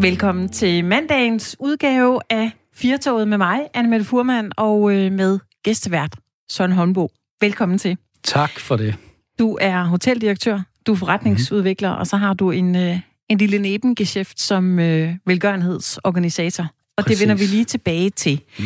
[0.00, 6.16] Velkommen til mandagens udgave af Firtoget med mig, Annemette Furman, og øh, med gæstevært
[6.50, 7.08] Søren Holmbo.
[7.40, 7.96] Velkommen til.
[8.24, 8.94] Tak for det.
[9.38, 12.00] Du er hoteldirektør, du er forretningsudvikler, mm-hmm.
[12.00, 12.98] og så har du en, øh,
[13.28, 16.64] en lille nebengeschæft som øh, velgørenhedsorganisator.
[16.96, 17.18] Og Præcis.
[17.18, 18.40] det vender vi lige tilbage til.
[18.58, 18.64] Mm.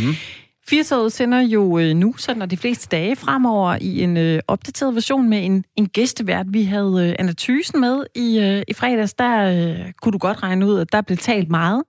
[0.68, 5.28] Firtoget sender jo øh, nu, sådan de fleste dage fremover, i en øh, opdateret version
[5.28, 6.46] med en, en gæstevært.
[6.48, 9.14] Vi havde øh, Anna Thysen med i, øh, i fredags.
[9.14, 11.82] Der øh, kunne du godt regne ud, at der blev talt meget.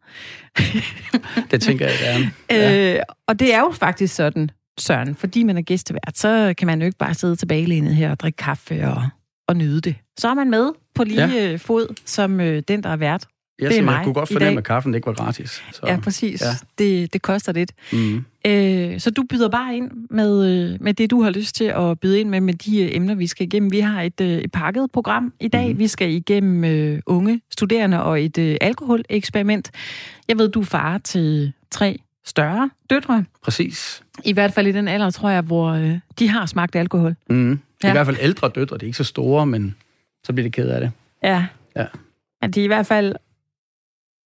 [1.51, 2.31] det tænker jeg gerne.
[2.49, 2.95] Ja.
[2.95, 6.79] Øh, og det er jo faktisk sådan, Søren, fordi man er gæstevært, så kan man
[6.79, 9.03] jo ikke bare sidde tilbagelænet her og drikke kaffe og,
[9.47, 9.95] og nyde det.
[10.17, 11.51] Så er man med på lige ja.
[11.51, 13.27] Øh, fod som øh, den, der er vært.
[13.61, 15.63] Ja, det er mig jeg kunne godt fornemme, at kaffen ikke var gratis.
[15.71, 15.81] Så.
[15.87, 16.41] Ja, præcis.
[16.41, 16.47] Ja.
[16.77, 17.71] Det, det koster lidt.
[17.93, 18.25] Mm.
[18.45, 21.99] Øh, så du byder bare ind med, øh, med det, du har lyst til at
[21.99, 23.71] byde ind med, med de øh, emner, vi skal igennem.
[23.71, 25.73] Vi har et, øh, et pakket program i dag.
[25.73, 25.79] Mm.
[25.79, 29.71] Vi skal igennem øh, unge studerende og et øh, alkoholeksperiment.
[30.27, 33.25] Jeg ved, du er far til tre større døtre.
[33.43, 34.03] Præcis.
[34.23, 37.15] I hvert fald i den alder, tror jeg, hvor øh, de har smagt alkohol.
[37.29, 37.59] Mm.
[37.83, 37.89] Ja.
[37.89, 38.75] I hvert fald ældre døtre.
[38.75, 39.75] Det er ikke så store, men
[40.23, 40.91] så bliver det ked af det.
[41.23, 41.45] Ja.
[41.75, 41.85] Ja.
[42.41, 43.15] At de er i hvert fald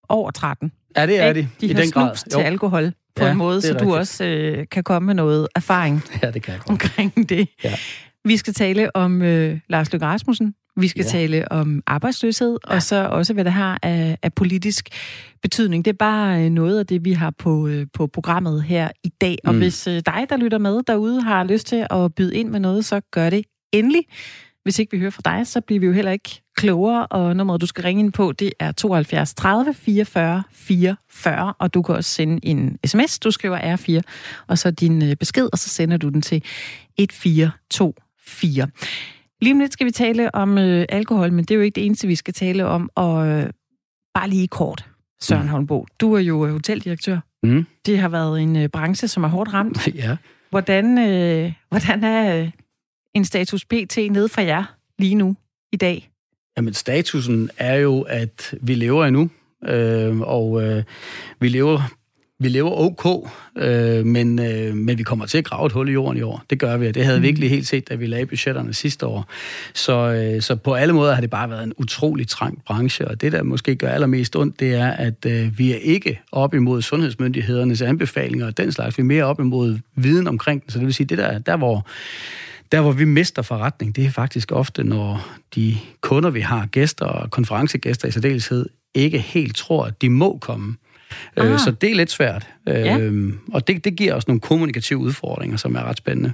[0.09, 0.71] over 13.
[0.97, 1.47] Ja, det er de.
[1.61, 2.15] De I har den grad.
[2.15, 3.89] til alkohol på ja, en måde, så rigtigt.
[3.89, 7.47] du også øh, kan komme med noget erfaring ja, det kan jeg omkring det.
[7.63, 7.73] Ja.
[8.25, 10.53] Vi skal tale om øh, Lars Løkke Rasmussen.
[10.77, 11.09] Vi skal ja.
[11.09, 12.75] tale om arbejdsløshed, ja.
[12.75, 14.89] og så også, hvad det har af, af politisk
[15.41, 15.85] betydning.
[15.85, 19.09] Det er bare øh, noget af det, vi har på, øh, på programmet her i
[19.21, 19.37] dag.
[19.43, 19.59] Og mm.
[19.59, 22.85] hvis øh, dig, der lytter med derude, har lyst til at byde ind med noget,
[22.85, 24.03] så gør det endelig.
[24.63, 27.61] Hvis ikke vi hører fra dig, så bliver vi jo heller ikke klogere, og nummeret,
[27.61, 32.11] du skal ringe ind på, det er 72 30 44 44, og du kan også
[32.11, 33.99] sende en sms, du skriver R4,
[34.47, 38.67] og så din øh, besked, og så sender du den til 1424.
[39.41, 41.85] Lige om lidt skal vi tale om øh, alkohol, men det er jo ikke det
[41.85, 43.49] eneste, vi skal tale om, og øh,
[44.13, 44.85] bare lige kort,
[45.21, 45.49] Søren mm.
[45.49, 45.85] Holmbo.
[45.99, 47.19] Du er jo øh, hoteldirektør.
[47.43, 47.65] Mm.
[47.85, 49.87] Det har været en øh, branche, som er hårdt ramt.
[49.95, 50.17] Ja.
[50.49, 52.51] Hvordan, øh, hvordan er øh,
[53.19, 54.63] en status PT nede fra jer
[54.99, 55.35] lige nu
[55.71, 56.09] i dag?
[56.57, 59.29] Jamen, statusen er jo, at vi lever endnu,
[59.65, 60.83] øh, og øh,
[61.39, 61.81] vi lever
[62.41, 65.91] vi lever ok, øh, men, øh, men vi kommer til at grave et hul i
[65.91, 66.43] jorden i år.
[66.49, 67.27] Det gør vi, og det havde vi mm.
[67.27, 69.25] virkelig helt set, da vi lagde budgetterne sidste år.
[69.73, 73.21] Så, øh, så på alle måder har det bare været en utrolig trang branche, og
[73.21, 76.81] det, der måske gør allermest ondt, det er, at øh, vi er ikke op imod
[76.81, 78.97] sundhedsmyndighedernes anbefalinger og den slags.
[78.97, 80.71] Vi er mere op imod viden omkring den.
[80.71, 81.87] Så det vil sige, det der, der hvor
[82.71, 87.05] der, hvor vi mister forretning, det er faktisk ofte, når de kunder, vi har, gæster
[87.05, 90.75] og konferencegæster i særdeleshed, ikke helt tror, at de må komme.
[91.37, 91.59] Øh, ah.
[91.59, 92.47] Så det er lidt svært.
[92.67, 92.97] Ja.
[92.97, 96.33] Øhm, og det, det giver os nogle kommunikative udfordringer, som er ret spændende.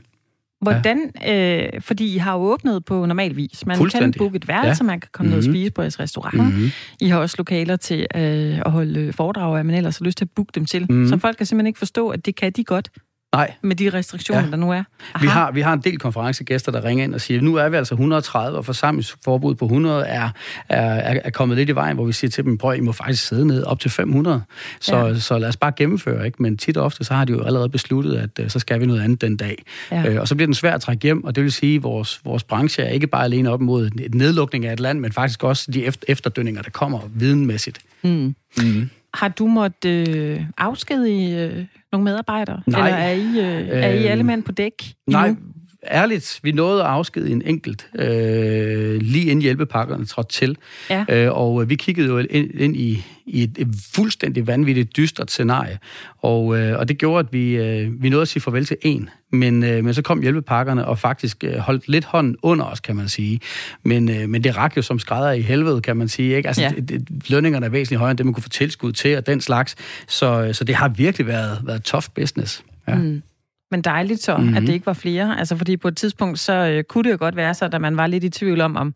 [0.61, 1.67] Hvordan, ja.
[1.75, 3.65] øh, fordi I har jo åbnet på normal vis.
[3.65, 4.87] Man kan booke et værelse, ja.
[4.87, 5.39] man kan komme mm-hmm.
[5.39, 5.55] ned og mhm.
[5.55, 6.35] spise på jeres restaurant.
[6.35, 6.69] Mm-hmm.
[7.01, 10.25] I har også lokaler til øh, at holde foredrag af, men ellers har lyst til
[10.25, 10.85] at booke dem til.
[10.89, 11.07] Mm-hmm.
[11.07, 12.89] Så folk kan simpelthen ikke forstå, at det kan de godt.
[13.35, 13.53] Nej.
[13.61, 14.49] Med de restriktioner, ja.
[14.49, 14.83] der nu er?
[15.13, 15.25] Aha.
[15.25, 17.77] Vi har, vi har en del konferencegæster, der ringer ind og siger, nu er vi
[17.77, 20.29] altså 130, og forsamlingsforbud på 100 er,
[20.69, 23.27] er, er kommet lidt i vejen, hvor vi siger til dem, prøv, I må faktisk
[23.27, 24.41] sidde ned op til 500.
[24.79, 25.19] Så, ja.
[25.19, 26.25] så lad os bare gennemføre.
[26.25, 26.41] Ikke?
[26.41, 28.85] Men tit og ofte, så har de jo allerede besluttet, at uh, så skal vi
[28.85, 29.63] noget andet den dag.
[29.91, 30.13] Ja.
[30.13, 32.21] Uh, og så bliver den svært at trække hjem, og det vil sige, at vores,
[32.25, 35.43] vores branche er ikke bare alene op mod et nedlukning af et land, men faktisk
[35.43, 37.79] også de efter, efterdønninger, der kommer videnmæssigt.
[38.03, 38.35] Mm.
[38.57, 38.89] Mm.
[39.13, 41.65] Har du måttet øh, afskedige øh,
[41.95, 42.61] nogle medarbejdere?
[42.67, 42.87] Nej.
[42.87, 44.93] Eller er I, øh, er I alle mænd på dæk?
[45.07, 45.35] Nej, nu?
[45.91, 50.57] Ærligt, vi nåede at afskedige en enkelt, øh, lige inden hjælpepakkerne trådte til.
[50.89, 51.05] Ja.
[51.09, 55.79] Øh, og vi kiggede jo ind, ind i, i et, et fuldstændig vanvittigt dystert scenarie.
[56.21, 59.09] Og, øh, og det gjorde, at vi, øh, vi nåede at sige farvel til en.
[59.31, 62.95] Men, øh, men så kom hjælpepakkerne og faktisk øh, holdt lidt hånden under os, kan
[62.95, 63.39] man sige.
[63.83, 66.35] Men, øh, men det rak jo som skrædder i helvede, kan man sige.
[66.35, 66.47] Ikke?
[66.47, 66.69] Altså, ja.
[66.69, 69.41] det, det, lønningerne er væsentligt højere end det, man kunne få tilskud til, og den
[69.41, 69.75] slags.
[70.07, 72.63] Så, så det har virkelig været, været tough business.
[72.87, 72.95] Ja.
[72.95, 73.21] Mm.
[73.75, 74.57] Men dejligt så, mm-hmm.
[74.57, 75.39] at det ikke var flere.
[75.39, 77.97] Altså, fordi på et tidspunkt, så øh, kunne det jo godt være så, at man
[77.97, 78.93] var lidt i tvivl om, om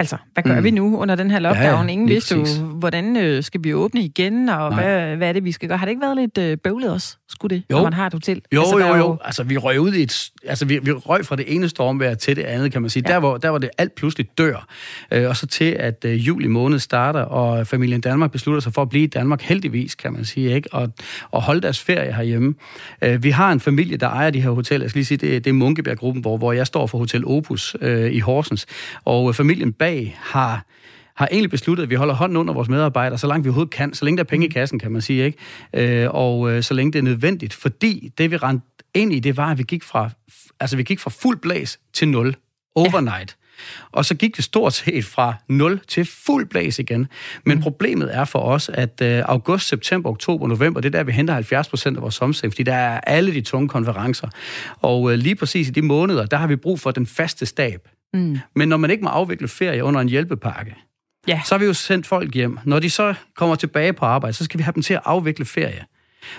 [0.00, 0.64] Altså, hvad gør mm.
[0.64, 1.86] vi nu under den her lockdown?
[1.86, 5.44] Ja, Ingen vidste jo, hvordan øh, skal vi åbne igen, og hvad, hvad er det,
[5.44, 5.78] vi skal gøre?
[5.78, 7.76] Har det ikke været lidt øh, bøvlet også, skulle det, jo.
[7.76, 8.42] når man har et hotel?
[8.54, 9.18] Jo, altså, jo, jo.
[9.24, 10.30] Altså, vi røg ud i et...
[10.46, 13.02] Altså, vi, vi røg fra det ene stormvejr til det andet, kan man sige.
[13.06, 13.12] Ja.
[13.12, 14.66] Der, hvor, der hvor det alt pludselig dør.
[15.10, 18.82] Øh, og så til, at øh, juli måned starter, og familien Danmark beslutter sig for
[18.82, 20.68] at blive i Danmark, heldigvis, kan man sige, ikke?
[20.72, 20.92] Og,
[21.30, 22.54] og holde deres ferie herhjemme.
[23.02, 24.84] Øh, vi har en familie, der ejer de her hoteller.
[24.84, 27.76] Jeg skal lige sige, det, det er Munkebjerg-gruppen, hvor, hvor jeg står for Hotel Opus
[27.80, 28.66] øh, i Horsens.
[29.04, 30.66] Og øh, familien bag dag har
[31.14, 33.94] har egentlig besluttet, at vi holder hånden under vores medarbejdere, så langt vi overhovedet kan,
[33.94, 36.02] så længe der er penge i kassen, kan man sige, ikke?
[36.02, 39.36] Øh, og øh, så længe det er nødvendigt, fordi det vi rendte ind i, det
[39.36, 40.10] var, at vi gik fra,
[40.60, 42.36] altså vi gik fra fuld blæs til nul
[42.74, 43.36] overnight.
[43.92, 47.06] Og så gik det stort set fra 0 til fuld blæs igen.
[47.44, 47.62] Men mm.
[47.62, 51.34] problemet er for os, at øh, august, september, oktober, november, det er der, vi henter
[51.34, 54.28] 70 procent af vores sommersæk, fordi der er alle de tunge konferencer.
[54.76, 57.88] Og øh, lige præcis i de måneder, der har vi brug for den faste stab.
[58.14, 58.38] Mm.
[58.54, 60.74] Men når man ikke må afvikle ferie under en hjælpepakke,
[61.28, 61.40] ja.
[61.44, 62.58] så har vi jo sendt folk hjem.
[62.64, 65.44] Når de så kommer tilbage på arbejde, så skal vi have dem til at afvikle
[65.44, 65.84] ferie.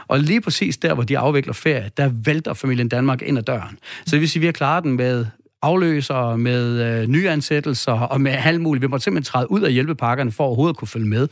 [0.08, 3.80] Og lige præcis der, hvor de afvikler ferie, der vælter familien Danmark ind ad døren.
[4.06, 5.26] Så det vil sige, at vi har klaret den med
[5.62, 8.82] afløser, med øh, nyansættelser og med alt muligt.
[8.82, 11.28] Vi måtte simpelthen træde ud af hjælpepakkerne for overhovedet at kunne følge med.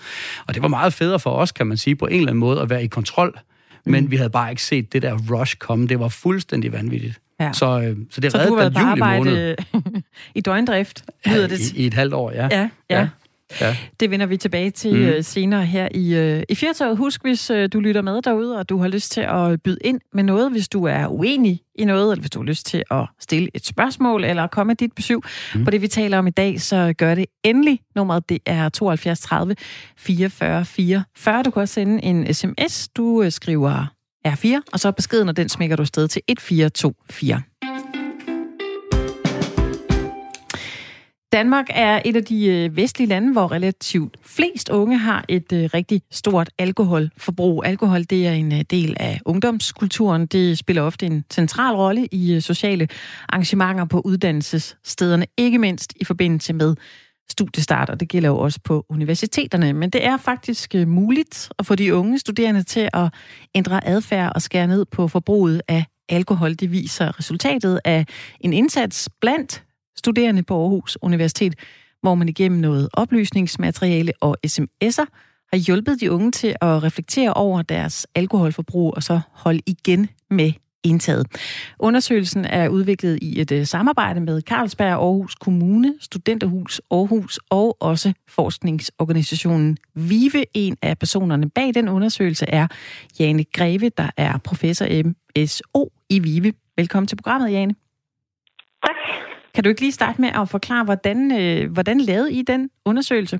[0.47, 2.62] Og det var meget federe for os, kan man sige, på en eller anden måde
[2.62, 3.39] at være i kontrol.
[3.86, 4.12] Men mm.
[4.12, 5.88] vi havde bare ikke set det der rush komme.
[5.88, 7.19] Det var fuldstændig vanvittigt.
[7.39, 7.53] Ja.
[7.53, 9.56] Så, øh, så det så reddede har været på arbejde
[10.36, 11.74] i døgndrift, lyder ja, det.
[11.74, 12.47] I, I et halvt år, ja.
[12.51, 13.00] Ja, ja.
[13.00, 13.07] ja.
[13.62, 13.77] Ja.
[14.00, 15.24] Det vender vi tilbage til mm.
[15.24, 16.97] senere her i, uh, i Fjertaget.
[16.97, 20.01] Husk, hvis uh, du lytter med derude, og du har lyst til at byde ind
[20.13, 23.06] med noget, hvis du er uenig i noget, eller hvis du har lyst til at
[23.19, 25.18] stille et spørgsmål, eller komme med dit besøg
[25.56, 25.65] mm.
[25.65, 27.80] på det, vi taler om i dag, så gør det endelig.
[27.95, 29.56] Nummeret det er 72 30
[29.97, 31.44] 44 44.
[31.44, 32.88] Du kan også sende en sms.
[32.88, 33.86] Du skriver
[34.27, 37.44] R4, og så beskeden, og den smækker du sted til 1424.
[41.31, 45.69] Danmark er et af de øh, vestlige lande, hvor relativt flest unge har et øh,
[45.74, 47.66] rigtig stort alkoholforbrug.
[47.66, 50.25] Alkohol det er en øh, del af ungdomskulturen.
[50.25, 52.88] Det spiller ofte en central rolle i sociale
[53.30, 56.75] arrangementer på uddannelsesstederne, ikke mindst i forbindelse med
[57.31, 57.96] studiestarter.
[57.96, 59.74] det gælder jo også på universiteterne.
[59.74, 63.14] Men det er faktisk øh, muligt at få de unge studerende til at
[63.56, 66.54] ændre adfærd og skære ned på forbruget af alkohol.
[66.54, 68.06] Det viser resultatet af
[68.40, 69.64] en indsats blandt
[69.98, 71.56] studerende på Aarhus Universitet,
[72.02, 75.06] hvor man igennem noget oplysningsmateriale og sms'er
[75.54, 80.52] har hjulpet de unge til at reflektere over deres alkoholforbrug og så holde igen med
[80.89, 81.27] indtaget.
[81.80, 88.13] Undersøgelsen er udviklet i et uh, samarbejde med Carlsberg Aarhus Kommune, Studenterhus Aarhus og også
[88.27, 90.45] forskningsorganisationen VIVE.
[90.53, 92.68] En af personerne bag den undersøgelse er
[93.19, 96.53] Jane Greve, der er professor MSO i VIVE.
[96.77, 97.75] Velkommen til programmet, Jane.
[98.86, 98.95] Tak.
[99.53, 103.39] Kan du ikke lige starte med at forklare, hvordan, øh, hvordan lavede I den undersøgelse?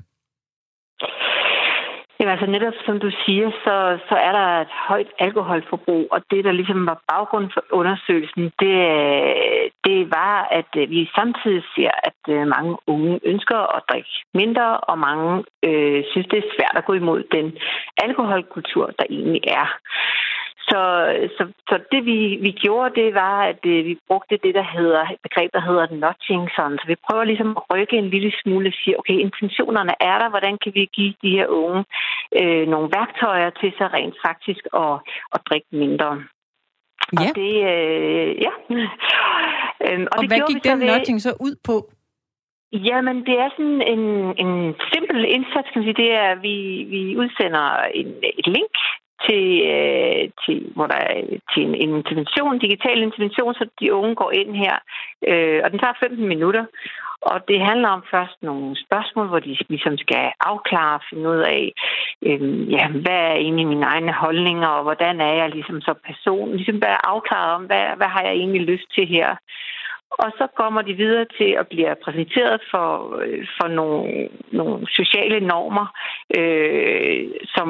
[2.20, 6.44] Jamen altså netop som du siger, så, så er der et højt alkoholforbrug, og det,
[6.44, 8.76] der ligesom var baggrund for undersøgelsen, det,
[9.84, 14.76] det var, at øh, vi samtidig ser, at øh, mange unge ønsker at drikke mindre,
[14.90, 17.58] og mange øh, synes, det er svært at gå imod den
[18.04, 19.66] alkoholkultur, der egentlig er.
[20.70, 20.82] Så,
[21.36, 25.02] så, så det vi, vi gjorde, det var, at øh, vi brugte det, der hedder,
[25.22, 26.48] begreb, der hedder notching.
[26.56, 26.78] Sådan.
[26.78, 30.28] Så vi prøver ligesom at rykke en lille smule og sige, okay, intentionerne er der,
[30.30, 31.84] hvordan kan vi give de her unge
[32.40, 34.94] øh, nogle værktøjer til så rent faktisk at,
[35.34, 36.10] at drikke mindre.
[37.12, 37.20] Ja.
[37.20, 38.52] Og det, øh, ja.
[39.86, 41.76] øhm, og, og det hvad gik den notching så ud på?
[42.72, 44.04] Jamen, det er sådan en,
[44.44, 46.02] en simpel indsats, kan man sige.
[46.02, 46.56] Det er, at vi,
[46.94, 48.06] vi udsender en,
[48.40, 48.74] et link
[49.26, 49.44] til,
[49.74, 51.20] øh, til, hvor der er
[51.52, 54.76] til en intervention, digital intervention, så de unge går ind her,
[55.28, 56.64] øh, og den tager 15 minutter.
[57.22, 61.42] Og det handler om først nogle spørgsmål, hvor de ligesom skal afklare og finde ud
[61.58, 61.72] af,
[62.22, 66.56] øh, ja, hvad er egentlig mine egne holdninger, og hvordan er jeg ligesom så person.
[66.56, 69.36] Ligesom være afklaret om, hvad, hvad har jeg egentlig lyst til her.
[70.10, 72.88] Og så kommer de videre til at blive præsenteret for,
[73.24, 75.86] øh, for nogle, nogle sociale normer,
[76.38, 77.68] øh, som,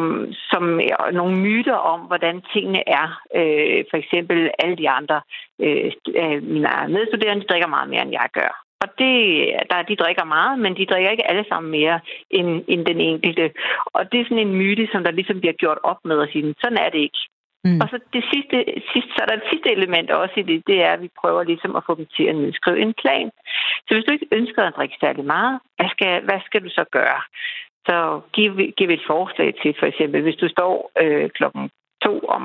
[0.51, 3.09] som er nogle myter om, hvordan tingene er.
[3.35, 5.21] Øh, for eksempel alle de andre,
[5.61, 8.53] øh, mine medstuderende, de drikker meget mere, end jeg gør.
[8.83, 9.15] Og det,
[9.71, 12.01] der, de drikker meget, men de drikker ikke alle sammen mere
[12.31, 13.51] end, end den enkelte.
[13.87, 16.55] Og det er sådan en myte, som der ligesom bliver gjort op med at sige,
[16.63, 17.23] sådan er det ikke.
[17.65, 17.81] Mm.
[17.83, 18.57] Og så det sidste,
[18.93, 21.43] sidste, så er der et sidste element også i det, det er, at vi prøver
[21.43, 23.31] ligesom at få dem til at nedskrive en plan.
[23.87, 26.85] Så hvis du ikke ønsker at drikke særlig meget, hvad skal, hvad skal du så
[26.99, 27.21] gøre?
[27.87, 31.71] Så giv, giv et forslag til, for eksempel, hvis du står øh, klokken
[32.07, 32.45] to om,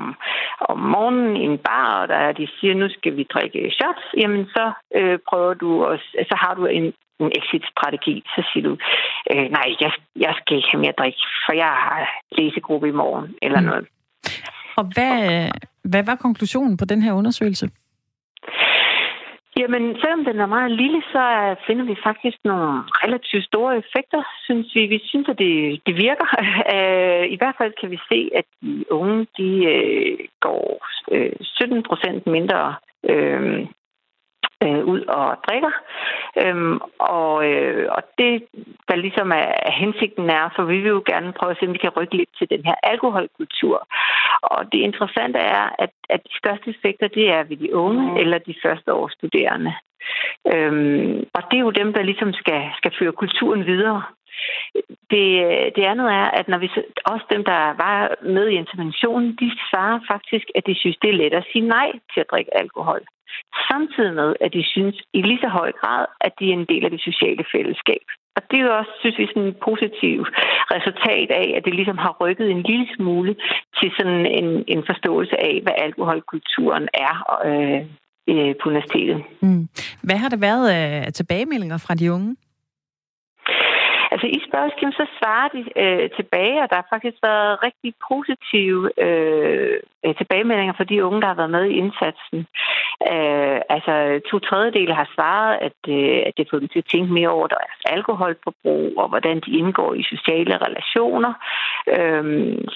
[0.70, 4.44] om morgenen i en bar, og der de siger, nu skal vi drikke shots, jamen
[4.46, 5.98] så øh, prøver du, og
[6.30, 6.86] så har du en,
[7.20, 8.22] en exit-strategi.
[8.34, 8.76] Så siger du,
[9.30, 11.14] øh, nej, jeg, jeg skal ikke have mere drik,
[11.46, 11.98] for jeg har
[12.38, 13.66] læsegruppe i morgen, eller mm.
[13.66, 13.86] noget.
[14.76, 15.50] Og hvad,
[15.84, 17.70] hvad var konklusionen på den her undersøgelse?
[19.60, 21.24] Jamen, selvom den er meget lille, så
[21.66, 22.68] finder vi faktisk nogle
[23.04, 24.86] relativt store effekter, synes vi.
[24.86, 26.28] Vi synes, at det, det virker.
[26.74, 31.82] Øh, I hvert fald kan vi se, at de unge, de øh, går øh, 17
[31.82, 32.74] procent mindre
[33.10, 33.66] øh,
[34.62, 35.70] ud og drikker.
[36.42, 38.44] Øhm, og, øh, og det,
[38.88, 41.72] der ligesom er, er hensigten er, for vi vil jo gerne prøve at se, om
[41.72, 43.88] vi kan rykke lidt til den her alkoholkultur.
[44.42, 48.38] Og det interessante er, at, at de største effekter, det er ved de unge eller
[48.38, 49.74] de første års studerende.
[50.54, 54.02] Øhm, og det er jo dem, der ligesom skal, skal føre kulturen videre.
[55.10, 55.26] Det,
[55.76, 56.70] det andet er, at når vi
[57.04, 61.14] også dem, der var med i interventionen, de svarer faktisk, at de synes, det er
[61.14, 63.02] let at sige nej til at drikke alkohol.
[63.70, 66.84] Samtidig med, at de synes i lige så høj grad, at de er en del
[66.84, 68.04] af det sociale fællesskab.
[68.36, 70.28] Og det er jo også, synes vi, sådan et positivt
[70.76, 73.32] resultat af, at det ligesom har rykket en lille smule
[73.78, 77.14] til sådan en, en forståelse af, hvad alkoholkulturen er
[77.48, 77.80] øh,
[78.30, 79.18] øh, på universitetet.
[79.42, 79.68] Mm.
[80.02, 82.36] Hvad har der været af tilbagemeldinger fra de unge?
[84.16, 88.82] Altså i spørgeskemaet, så svarer de øh, tilbage, og der har faktisk været rigtig positive
[89.06, 89.76] øh,
[90.20, 92.38] tilbagemeldinger for de unge, der har været med i indsatsen.
[93.12, 93.94] Øh, altså
[94.30, 97.46] to tredjedele har svaret, at, øh, at det fået dem til at tænke mere over
[97.46, 101.32] deres alkoholforbrug, og hvordan de indgår i sociale relationer.
[101.96, 102.24] Øh,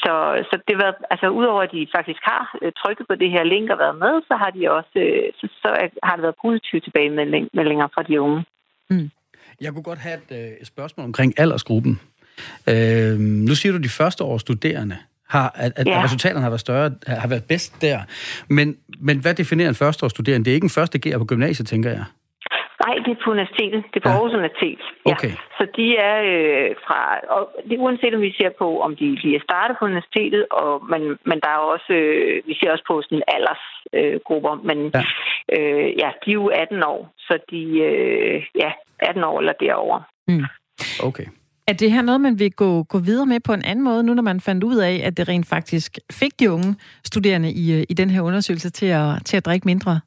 [0.02, 0.14] så,
[0.50, 3.70] så det var, altså udover at de faktisk har øh, trykket på det her link
[3.70, 5.68] og været med, så har de også, øh, så, så
[6.02, 8.44] har det været positive tilbagemeldinger fra de unge.
[8.90, 9.10] Mm.
[9.60, 12.00] Jeg kunne godt have et, øh, et spørgsmål omkring aldersgruppen.
[12.66, 14.96] Øh, nu siger du, de første års studerende
[15.28, 16.04] har, at, at ja.
[16.04, 18.02] resultaterne har været større, har været bedst der.
[18.48, 20.44] Men, men hvad definerer en førsteårsstuderende?
[20.44, 22.04] Det er ikke en første G'er på gymnasiet, tænker jeg.
[22.90, 23.80] Nej, det er på universitetet.
[23.90, 24.16] Det er på ja.
[24.16, 24.80] Aarhus Universitet.
[25.06, 25.12] Ja.
[25.12, 25.32] Okay.
[25.58, 26.98] Så de er øh, fra...
[27.36, 30.42] Og det er uanset om vi ser på, om de lige er startet på universitetet,
[30.60, 31.92] og, men, men der er også...
[32.00, 35.02] Øh, vi ser også på sådan aldersgrupper, øh, men ja.
[35.54, 37.62] Øh, ja, de er jo 18 år, så de...
[37.88, 39.98] Øh, ja, 18 år eller derover.
[40.28, 40.44] Mm.
[41.08, 41.26] Okay.
[41.70, 44.14] Er det her noget, man vil gå, gå videre med på en anden måde, nu
[44.14, 47.84] når man fandt ud af, at det rent faktisk fik de unge studerende i, øh,
[47.88, 50.00] i den her undersøgelse til at, til at drikke mindre?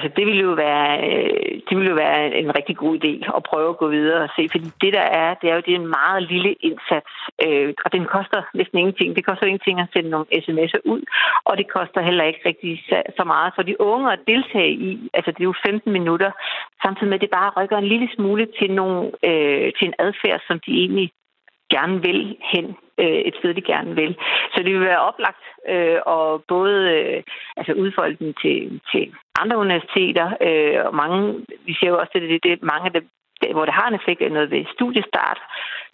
[0.00, 3.42] Altså, det ville jo være, øh, det ville jo være en rigtig god idé at
[3.50, 5.80] prøve at gå videre og se, fordi det der er, det er jo det er
[5.80, 7.12] en meget lille indsats,
[7.44, 9.16] øh, og den koster næsten ingenting.
[9.16, 11.02] Det koster ingenting at sende nogle sms'er ud,
[11.44, 12.72] og det koster heller ikke rigtig
[13.18, 15.10] så meget for de unge at deltage i.
[15.14, 16.30] Altså, det er jo 15 minutter,
[16.82, 20.40] samtidig med, at det bare rykker en lille smule til, nogle, øh, til en adfærd,
[20.48, 21.10] som de egentlig
[21.74, 22.66] gerne vil hen
[23.02, 24.16] øh, et sted, de gerne vil.
[24.52, 27.22] Så det vil være oplagt øh, og både øh,
[27.56, 32.22] altså udfolde den til, til andre universiteter, øh, og mange, vi ser jo også, at
[32.22, 33.04] det, det, det mange af det,
[33.52, 35.40] hvor det har en effekt, er noget ved studiestart.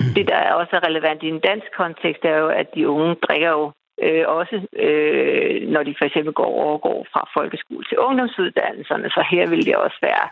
[0.01, 0.15] Mm.
[0.17, 3.51] Det, der er også relevant i en dansk kontekst, er jo, at de unge drikker
[3.51, 3.73] jo
[4.03, 9.11] øh, også, øh, når de for eksempel går overgår fra folkeskole til ungdomsuddannelserne.
[9.11, 10.27] Så her vil det også være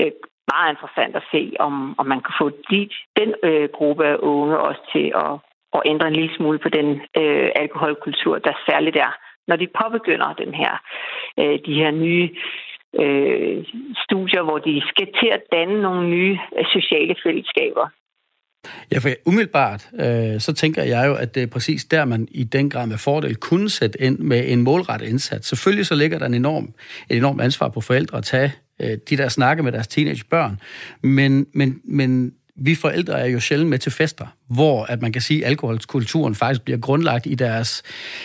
[0.00, 0.12] øh,
[0.52, 4.58] meget interessant at se, om, om man kan få de, den øh, gruppe af unge
[4.58, 5.32] også til at,
[5.76, 6.88] at ændre en lille smule på den
[7.20, 9.12] øh, alkoholkultur, der særligt er,
[9.48, 10.72] når de påbegynder den her,
[11.40, 12.28] øh, de her nye
[13.02, 13.64] øh,
[14.04, 17.86] studier, hvor de skal til at danne nogle nye øh, sociale fællesskaber.
[18.92, 22.44] Ja, for umiddelbart, øh, så tænker jeg jo, at det er præcis der, man i
[22.44, 25.48] den grad med fordel kunne sætte ind med en målrettet indsats.
[25.48, 26.74] Selvfølgelig så ligger der en enorm,
[27.10, 30.60] et enormt ansvar på forældre at tage øh, de der snakke med deres teenagebørn,
[31.02, 32.34] men, men, men
[32.66, 34.26] vi forældre er jo sjældent med til fester,
[34.56, 37.82] hvor at man kan sige, at alkoholkulturen faktisk bliver grundlagt i deres,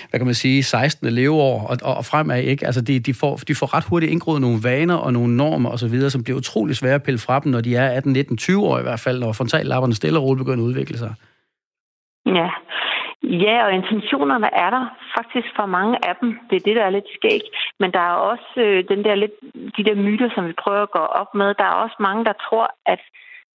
[0.09, 1.09] hvad kan man sige, 16.
[1.09, 2.43] leveår og, og, og fremad.
[2.43, 2.65] Ikke?
[2.65, 6.09] Altså de, de, får, de får ret hurtigt indgroet nogle vaner og nogle normer osv.,
[6.09, 8.79] som bliver utrolig svære at pille fra dem, når de er 18, 19, 20 år
[8.79, 11.13] i hvert fald, når frontallapperne stille og roligt begynder at udvikle sig.
[12.25, 12.49] Ja,
[13.23, 14.83] Ja, og intentionerne er der
[15.17, 16.39] faktisk for mange af dem.
[16.49, 17.47] Det er det, der er lidt skægt.
[17.79, 19.35] Men der er også øh, den der lidt,
[19.77, 21.53] de der myter, som vi prøver at gå op med.
[21.59, 23.01] Der er også mange, der tror, at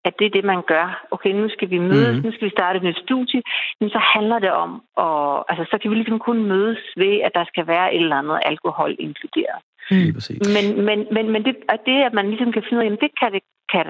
[0.04, 1.07] at det er det, man gør.
[1.11, 2.23] Okay, nu skal vi mødes, mm.
[2.25, 3.42] nu skal vi starte et nyt studie.
[3.80, 7.33] Men så handler det om, og altså, så kan vi ligesom kun mødes ved, at
[7.35, 9.61] der skal være et eller andet alkohol inkluderet.
[9.90, 10.14] Mm.
[10.56, 13.12] Men, men, men, men det, at det, at man ligesom kan finde ud af, det
[13.20, 13.42] kan, det,
[13.73, 13.85] kan,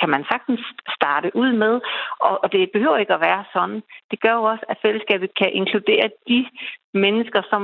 [0.00, 0.60] kan man sagtens
[0.96, 1.74] starte ud med,
[2.20, 3.82] og, og det behøver ikke at være sådan.
[4.10, 6.46] Det gør jo også, at fællesskabet kan inkludere de
[6.94, 7.62] mennesker, som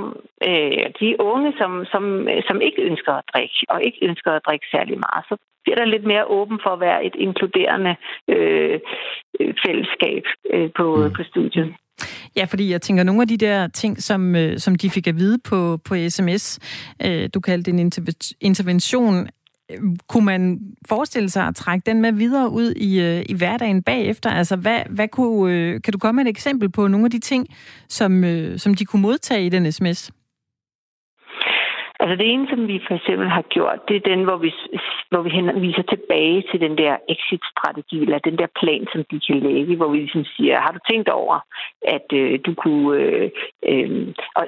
[0.48, 4.66] øh, de unge, som, som, som ikke ønsker at drikke, og ikke ønsker at drikke
[4.74, 5.24] særlig meget.
[5.28, 7.96] Så bliver der lidt mere åben for at være et inkluderende
[8.28, 8.80] øh,
[9.66, 11.12] fællesskab øh, på, mm.
[11.16, 11.74] på studiet.
[12.36, 15.18] Ja, fordi jeg tænker, nogle af de der ting, som, øh, som de fik at
[15.18, 16.58] vide på, på sms,
[17.04, 17.92] øh, du kaldte en
[18.40, 19.28] intervention,
[19.70, 23.82] øh, kunne man forestille sig at trække den med videre ud i, øh, i hverdagen
[23.82, 24.30] bagefter?
[24.30, 27.18] Altså, hvad, hvad kunne, øh, kan du komme med et eksempel på nogle af de
[27.18, 27.46] ting,
[27.88, 28.24] som,
[28.56, 30.10] som de kunne modtage i den sms?
[32.00, 34.50] Altså det ene, som vi for eksempel har gjort, det er den, hvor vi,
[35.10, 39.40] hvor vi henviser tilbage til den der exit-strategi, eller den der plan, som de kan
[39.40, 41.36] lægge, hvor vi ligesom siger, har du tænkt over,
[41.82, 43.30] at øh, du kunne, øh,
[43.70, 43.90] øh,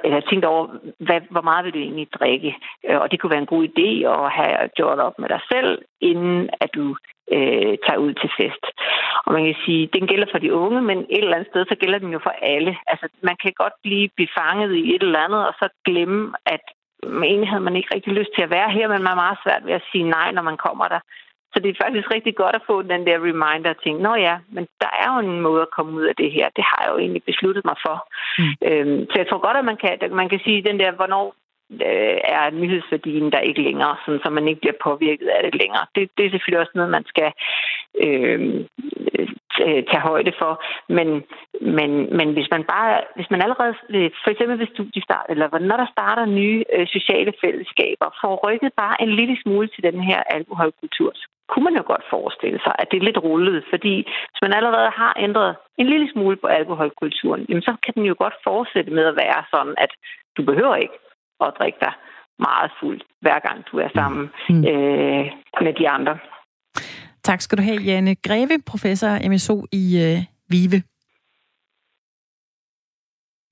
[0.03, 0.67] eller tænkt over,
[0.99, 2.55] hvad, hvor meget vil du egentlig drikke?
[2.89, 5.81] Øh, og det kunne være en god idé at have gjort op med dig selv,
[6.01, 6.95] inden at du
[7.35, 8.65] øh, tager ud til fest.
[9.25, 11.75] Og man kan sige, den gælder for de unge, men et eller andet sted, så
[11.75, 12.77] gælder den jo for alle.
[12.87, 16.63] Altså, man kan godt blive befanget i et eller andet, og så glemme, at
[17.03, 19.65] egentlig havde man ikke rigtig lyst til at være her, men man er meget svært
[19.65, 20.99] ved at sige nej, når man kommer der.
[21.53, 24.01] Så det er faktisk rigtig godt at få den der reminder ting.
[24.01, 26.47] Nå ja, men der er jo en måde at komme ud af det her.
[26.55, 27.97] Det har jeg jo egentlig besluttet mig for.
[28.39, 28.53] Mm.
[28.67, 31.35] Øhm, så jeg tror godt, at man kan, man kan sige den der, hvornår
[31.71, 35.85] øh, er nyhedsværdien der ikke længere, sådan, så man ikke bliver påvirket af det længere.
[35.95, 37.31] Det, det er selvfølgelig også noget, man skal
[38.05, 38.65] øh,
[39.89, 40.53] tage højde for.
[40.97, 41.07] Men,
[41.77, 43.73] men, men hvis man bare, hvis man allerede,
[44.23, 49.01] for eksempel ved studiestart, eller når der starter nye øh, sociale fællesskaber, får rykket bare
[49.01, 52.87] en lille smule til den her alkoholkultur, så kunne man jo godt forestille sig, at
[52.91, 53.95] det er lidt rullet, fordi
[54.29, 58.15] hvis man allerede har ændret en lille smule på alkoholkulturen, jamen så kan den jo
[58.17, 59.91] godt fortsætte med at være sådan, at
[60.37, 60.97] du behøver ikke
[61.45, 61.93] at drikke dig
[62.47, 64.63] meget fuld, hver gang du er sammen mm.
[64.71, 65.25] øh,
[65.65, 66.17] med de andre.
[67.23, 70.83] Tak skal du have, Janne Greve, professor MSO i øh, VIVE.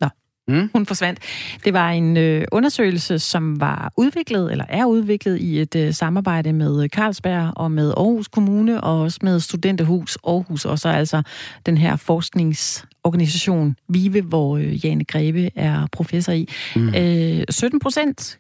[0.02, 0.10] Nå,
[0.48, 0.70] mm.
[0.74, 1.20] hun forsvandt.
[1.66, 6.54] Det var en øh, undersøgelse, som var udviklet, eller er udviklet i et øh, samarbejde
[6.54, 11.22] med Carlsberg og med Aarhus Kommune, og også med Studenterhus Aarhus, og så altså
[11.66, 16.50] den her forskningsorganisation VIVE, hvor øh, Janne Greve er professor i.
[16.76, 16.88] Mm.
[16.88, 18.40] Øh, 17 procent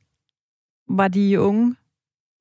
[0.89, 1.75] var de unge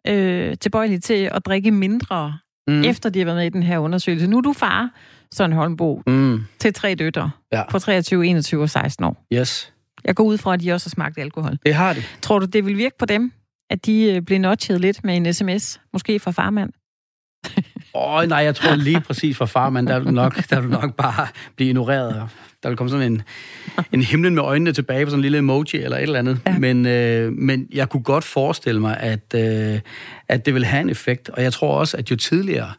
[0.07, 2.39] øh, tilbøjelige til at drikke mindre
[2.69, 2.85] mm.
[2.85, 4.27] efter de har været med i den her undersøgelse.
[4.27, 4.91] Nu er du far,
[5.35, 6.45] Søren Holmbo, mm.
[6.59, 7.63] til tre døtre ja.
[7.71, 9.27] på 23, 21 og 16 år.
[9.33, 9.73] Yes.
[10.05, 11.59] Jeg går ud fra, at de også har smagt alkohol.
[11.67, 12.03] Det har de.
[12.23, 13.33] Tror du, det vil virke på dem,
[13.71, 15.81] at de øh, bliver notchet lidt med en sms?
[15.93, 16.73] Måske fra farmand?
[17.95, 20.95] Åh, oh, nej, jeg tror lige præcis fra farmand, der vil nok, der vil nok
[20.95, 22.29] bare blive ignoreret.
[22.63, 23.23] Der vil komme sådan en,
[23.93, 26.41] en himlen med øjnene tilbage på sådan en lille emoji eller et eller andet.
[26.47, 26.59] Ja.
[26.59, 29.81] Men, øh, men jeg kunne godt forestille mig, at, øh,
[30.29, 31.29] at det vil have en effekt.
[31.29, 32.73] Og jeg tror også, at jo tidligere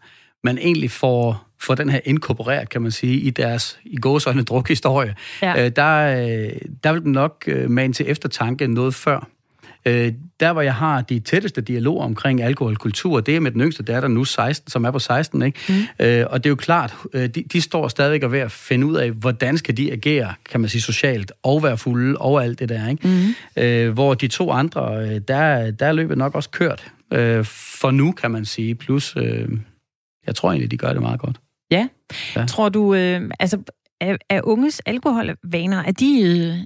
[0.44, 5.16] man egentlig får, får den her inkorporeret, kan man sige, i deres i gåsøjne drukhistorie,
[5.42, 5.66] ja.
[5.66, 6.52] øh, der, øh,
[6.84, 9.28] der vil den nok øh, mane til eftertanke noget før.
[9.86, 13.84] Øh, der, hvor jeg har de tætteste dialoger omkring alkoholkultur, det er med den yngste
[13.84, 15.60] datter nu 16, som er på 16, ikke?
[15.70, 16.06] Mm.
[16.06, 18.88] Øh, og det er jo klart, øh, de, de står stadigvæk og ved at finde
[18.88, 22.60] ud af, hvordan skal de agere, kan man sige, socialt, og være fulde, og alt
[22.60, 23.08] det der, ikke?
[23.08, 23.64] Mm.
[23.64, 26.92] Øh, hvor de to andre, øh, der, der er løbet nok også kørt.
[27.14, 28.76] Øh, for nu, kan man sige.
[28.76, 29.50] Plus, øh,
[30.28, 31.40] jeg tror egentlig, de gør det meget godt.
[31.72, 31.88] Ja.
[32.36, 32.46] ja.
[32.46, 33.58] Tror du, øh, altså,
[34.02, 36.58] er, er unges alkoholvaner, er de, øh,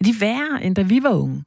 [0.00, 1.44] er de værre, end da vi var unge?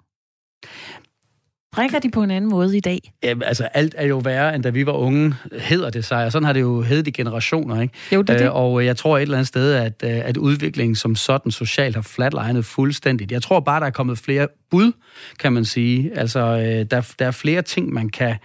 [1.76, 3.14] Drikker de på en anden måde i dag?
[3.24, 6.26] Ja, altså alt er jo værre, end da vi var unge, hedder det sig.
[6.26, 7.94] Og sådan har det jo heddet i generationer, ikke?
[8.14, 8.46] Jo, det, det.
[8.46, 11.96] Øh, og jeg tror et eller andet sted, at, øh, at udviklingen som sådan socialt
[11.96, 13.32] har flatlinet fuldstændigt.
[13.32, 14.92] Jeg tror bare, der er kommet flere bud,
[15.40, 16.12] kan man sige.
[16.16, 18.36] Altså, øh, der, der er flere ting, man kan,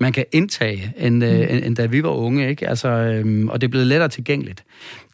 [0.00, 1.22] man kan indtage, end, mm.
[1.22, 2.68] end, end da vi var unge, ikke?
[2.68, 4.64] Altså, øhm, og det er blevet lettere tilgængeligt.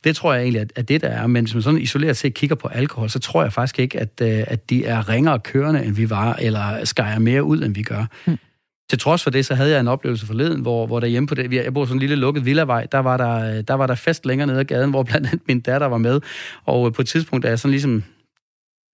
[0.04, 1.26] Det tror jeg egentlig, at, at det der er.
[1.26, 4.20] Men hvis man sådan isoleret set kigger på alkohol, så tror jeg faktisk ikke, at,
[4.22, 7.82] øh, at de er ringere kørende, end vi var, eller skærer mere ud, end vi
[7.82, 8.04] gør.
[8.26, 8.38] Mm.
[8.90, 11.34] Til trods for det, så havde jeg en oplevelse forleden, hvor, hvor der hjemme på
[11.34, 14.26] det, jeg bor sådan en lille lukket villavej, der var der, der var der fest
[14.26, 16.20] længere nede ad gaden, hvor blandt andet min datter var med,
[16.64, 18.04] og på et tidspunkt er jeg sådan ligesom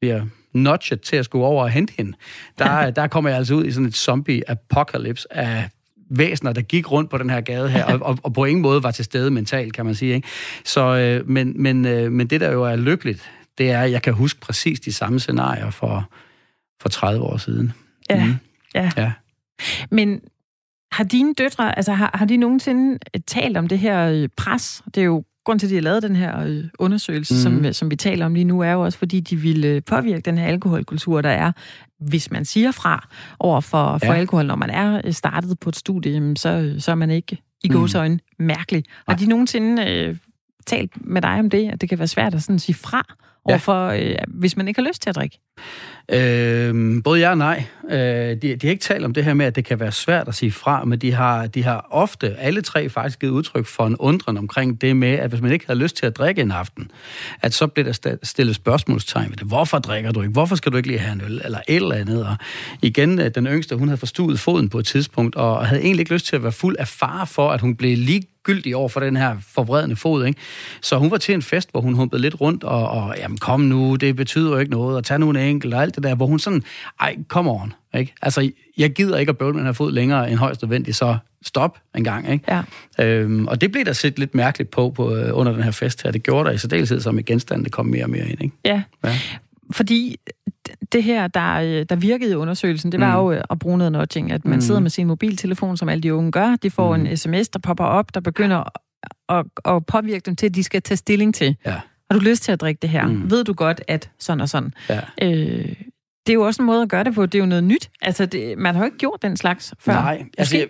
[0.01, 0.23] bliver
[0.55, 2.13] notchet til at skulle over og hente hende.
[2.59, 5.69] Der, der kommer jeg altså ud i sådan et zombie-apocalypse af
[6.11, 8.83] væsener, der gik rundt på den her gade her, og, og, og på ingen måde
[8.83, 10.15] var til stede mentalt, kan man sige.
[10.15, 10.29] Ikke?
[10.65, 14.03] Så, øh, men, men, øh, men det, der jo er lykkeligt, det er, at jeg
[14.03, 16.11] kan huske præcis de samme scenarier for,
[16.83, 17.73] for 30 år siden.
[18.11, 18.35] Ja, mm.
[18.75, 18.91] ja.
[18.97, 19.13] ja.
[19.91, 20.21] Men
[20.93, 24.83] har dine døtre, altså har, har de nogensinde talt om det her øh, pres?
[24.95, 27.41] Det er jo grund til, at de har lavet den her øh, undersøgelse, mm.
[27.41, 27.73] som, mhm.
[27.73, 30.39] som vi taler om lige nu, er jo også, fordi de ville øh, påvirke den
[30.39, 31.53] her alkoholkultur, der er,
[32.01, 33.09] hvis man siger fra
[33.39, 34.19] over for, for ja.
[34.19, 37.69] alkohol, når man er øh, startet på et studie, så, så er man ikke i
[37.69, 37.75] mm.
[37.75, 38.85] gåsøjne mærkelig.
[39.09, 40.17] Har de nogensinde øh,
[40.67, 43.87] talt med dig om det, at det kan være svært at sådan sige fra overfor,
[43.87, 45.39] øh, hvis man ikke har lyst til at drikke?
[46.13, 47.65] Øh, både ja og nej.
[47.91, 50.29] Øh, de, de har ikke talt om det her med, at det kan være svært
[50.29, 53.87] at sige fra, men de har, de har ofte, alle tre faktisk givet udtryk for
[53.87, 56.51] en undren omkring det med, at hvis man ikke har lyst til at drikke en
[56.51, 56.91] aften,
[57.43, 59.47] at så bliver der stillet spørgsmålstegn ved det.
[59.47, 60.33] Hvorfor drikker du ikke?
[60.33, 61.41] Hvorfor skal du ikke lige have en øl?
[61.45, 62.27] Eller et eller andet.
[62.27, 62.37] Og
[62.83, 66.13] igen, øh, den yngste, hun havde forstuet foden på et tidspunkt, og havde egentlig ikke
[66.13, 69.01] lyst til at være fuld af far for, at hun blev lige gyldig over for
[69.01, 70.27] den her forvredende fod.
[70.27, 70.41] Ikke?
[70.81, 73.61] Så hun var til en fest, hvor hun humpede lidt rundt, og, og jamen kom
[73.61, 76.15] nu, det betyder jo ikke noget, og tag nu en enkelt, og alt det der,
[76.15, 76.63] hvor hun sådan,
[77.01, 78.15] ej, kom on, ikke?
[78.23, 81.19] Altså, jeg gider ikke at bøvle med den her fod længere end højst nødvendigt, så
[81.43, 82.45] stop en gang, ikke?
[82.49, 82.63] Ja.
[83.05, 86.03] Øhm, og det blev der set lidt mærkeligt på, på øh, under den her fest
[86.03, 86.11] her.
[86.11, 88.57] Det gjorde der i særdeleshed, som i genstanden det kom mere og mere ind, ikke?
[88.65, 88.83] Ja.
[89.05, 89.19] ja
[89.73, 90.17] fordi
[90.93, 93.27] det her, der, øh, der virkede i undersøgelsen, det var mm.
[93.27, 94.61] jo øh, at bruge noget nudging, at man mm.
[94.61, 97.07] sidder med sin mobiltelefon, som alle de unge gør, de får mm.
[97.07, 98.65] en sms, der popper op, der begynder
[99.29, 101.57] at, at påvirke dem til, at de skal tage stilling til.
[101.67, 101.81] Ja.
[102.11, 103.07] Har du lyst til at drikke det her?
[103.07, 103.31] Mm.
[103.31, 104.73] Ved du godt, at sådan og sådan?
[104.89, 105.01] Ja.
[105.23, 105.75] Øh,
[106.27, 107.27] det er jo også en måde at gøre det på.
[107.27, 107.91] Det er jo noget nyt.
[108.03, 109.93] Altså, det, man har jo ikke gjort den slags før.
[109.93, 110.69] Nej, altså, jeg,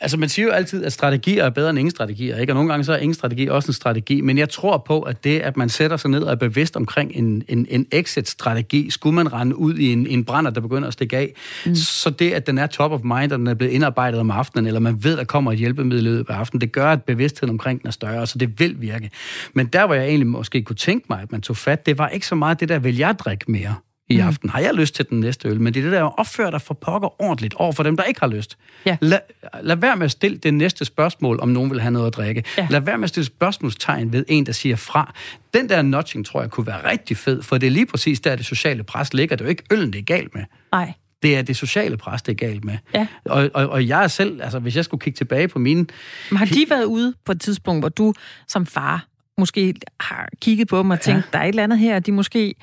[0.00, 2.52] altså man siger jo altid, at strategier er bedre end ingen strategier, ikke?
[2.52, 5.24] Og nogle gange så er ingen strategi også en strategi, men jeg tror på, at
[5.24, 9.14] det, at man sætter sig ned og er bevidst omkring en, en, en exit-strategi, skulle
[9.14, 11.32] man rende ud i en, en brænder, der begynder at stikke af,
[11.66, 11.74] mm.
[11.74, 14.66] så det, at den er top of mind, og den er blevet indarbejdet om aftenen,
[14.66, 17.50] eller man ved, at der kommer et hjælpemiddel ud af aftenen, det gør, at bevidstheden
[17.50, 19.10] omkring den er større, så det vil virke.
[19.54, 22.08] Men der, hvor jeg egentlig måske kunne tænke mig, at man tog fat, det var
[22.08, 23.74] ikke så meget det der, vil jeg drikke mere?
[24.08, 24.28] I mm.
[24.28, 24.50] aften.
[24.50, 25.60] Har jeg lyst til den næste øl?
[25.60, 28.04] Men det er det der, at opføre dig for pokker ordentligt over for dem, der
[28.04, 28.58] ikke har lyst.
[28.86, 28.96] Ja.
[29.00, 29.18] Lad,
[29.62, 32.44] lad være med at stille det næste spørgsmål, om nogen vil have noget at drikke.
[32.58, 32.66] Ja.
[32.70, 35.14] Lad være med at stille spørgsmålstegn ved en, der siger fra.
[35.54, 38.36] Den der notching, tror jeg, kunne være rigtig fed, for det er lige præcis der,
[38.36, 39.36] det sociale pres ligger.
[39.36, 40.44] Det er jo ikke øllen, det er galt med.
[40.72, 40.92] Nej.
[41.22, 42.78] Det er det sociale pres, det er galt med.
[42.94, 43.06] Ja.
[43.24, 45.86] Og, og, og jeg selv, altså hvis jeg skulle kigge tilbage på mine...
[46.30, 48.14] Men har de været ude på et tidspunkt, hvor du
[48.48, 49.06] som far
[49.38, 51.28] måske har kigget på dem og tænkt, ja.
[51.32, 52.54] der er et eller andet her, de måske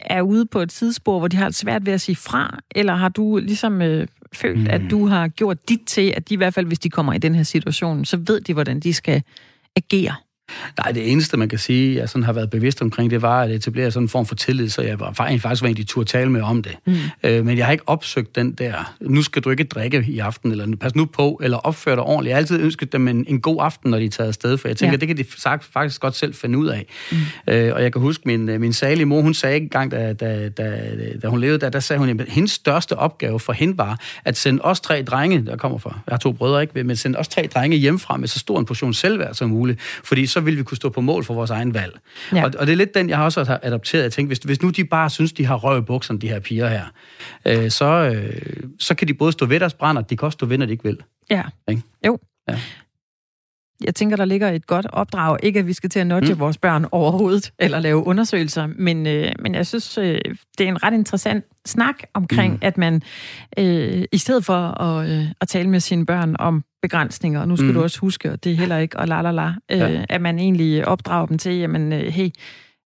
[0.00, 3.08] er ude på et tidsspor, hvor de har svært ved at sige fra, eller har
[3.08, 4.66] du ligesom øh, følt, mm.
[4.70, 7.18] at du har gjort dit til, at de i hvert fald, hvis de kommer i
[7.18, 9.22] den her situation, så ved de, hvordan de skal
[9.76, 10.14] agere?
[10.78, 13.50] Nej, det eneste, man kan sige, jeg sådan har været bevidst omkring, det var at
[13.50, 16.08] etablere sådan en form for tillid, så jeg var faktisk, faktisk var en, de turde
[16.08, 16.76] tale med om det.
[16.86, 16.94] Mm.
[17.22, 20.50] Øh, men jeg har ikke opsøgt den der, nu skal du ikke drikke i aften,
[20.50, 22.28] eller pas nu på, eller opføre dig ordentligt.
[22.28, 24.68] Jeg har altid ønsket dem en, en god aften, når de er taget afsted, for
[24.68, 24.96] jeg tænker, ja.
[24.96, 25.24] det kan de
[25.72, 26.86] faktisk godt selv finde ud af.
[27.12, 27.18] Mm.
[27.48, 30.48] Øh, og jeg kan huske, min, min salige mor, hun sagde ikke engang, da, da,
[30.48, 30.80] da,
[31.22, 34.36] da hun levede der, der sagde hun, at hendes største opgave for hende var at
[34.36, 37.28] sende os tre drenge, der kommer fra, jeg har to brødre, ikke, men sende os
[37.28, 40.62] tre drenge hjemmefra med så stor en portion selvværd som muligt, fordi så vil vi
[40.62, 41.98] kunne stå på mål for vores egen valg.
[42.32, 42.44] Ja.
[42.44, 44.02] Og, og det er lidt den, jeg har også adopteret.
[44.02, 46.40] Jeg tænker, hvis, hvis nu de bare synes, de har røv i bukserne, de her
[46.40, 46.84] piger her,
[47.46, 50.46] øh, så, øh, så kan de både stå ved deres brænder, de kan også stå
[50.46, 50.98] ved, når de ikke vil.
[51.30, 51.42] Ja.
[51.68, 51.82] Ikke?
[52.06, 52.18] Jo.
[52.48, 52.58] Ja
[53.84, 55.38] jeg tænker, der ligger et godt opdrag.
[55.42, 56.40] Ikke, at vi skal til at nudge mm.
[56.40, 60.20] vores børn overhovedet, eller lave undersøgelser, men, øh, men jeg synes, øh,
[60.58, 62.58] det er en ret interessant snak omkring, mm.
[62.62, 63.02] at man
[63.58, 67.56] øh, i stedet for at, øh, at tale med sine børn om begrænsninger, og nu
[67.56, 67.74] skal mm.
[67.74, 70.04] du også huske, og det er heller ikke, og la la la, øh, ja.
[70.08, 72.30] at man egentlig opdrager dem til, jamen, øh, hey,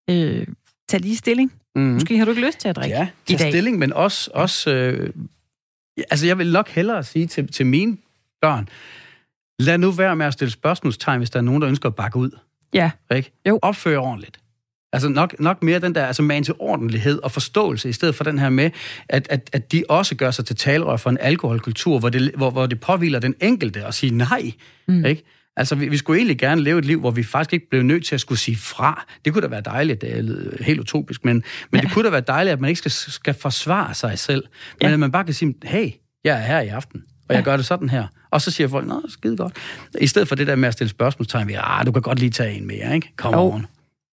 [0.09, 0.47] øh,
[0.89, 1.53] tag lige stilling.
[1.75, 1.81] Mm.
[1.81, 3.51] Måske har du ikke lyst til at drikke ja, i dag.
[3.51, 5.09] stilling, men også, også øh,
[6.11, 7.97] altså jeg vil nok hellere sige til, til mine
[8.41, 8.69] børn,
[9.59, 12.17] Lad nu være med at stille spørgsmålstegn, hvis der er nogen, der ønsker at bakke
[12.17, 12.29] ud.
[12.73, 12.91] Ja.
[13.15, 13.31] Ikke?
[13.47, 13.59] Jo.
[13.61, 14.39] Opfør ordentligt.
[14.93, 18.23] Altså nok, nok mere den der altså man til ordentlighed og forståelse, i stedet for
[18.23, 18.71] den her med,
[19.09, 22.49] at, at, at de også gør sig til talerør for en alkoholkultur, hvor det, hvor,
[22.49, 24.51] hvor det påviler den enkelte og sige nej.
[24.87, 25.05] Mm.
[25.05, 25.23] Ikke?
[25.57, 28.05] Altså, vi, vi skulle egentlig gerne leve et liv, hvor vi faktisk ikke blev nødt
[28.05, 29.05] til at skulle sige fra.
[29.25, 31.81] Det kunne da være dejligt, det er helt utopisk, men, men ja.
[31.81, 34.43] det kunne da være dejligt, at man ikke skal, skal forsvare sig selv,
[34.81, 34.93] men ja.
[34.93, 35.91] at man bare kan sige, hey,
[36.23, 38.07] jeg er her i aften og jeg gør det sådan her.
[38.33, 39.53] Og så siger folk, nå, skide godt.
[40.01, 42.29] I stedet for det der med at stille spørgsmålstegn ved, ah, du kan godt lige
[42.29, 43.13] tage en mere, ikke?
[43.15, 43.65] Kom on.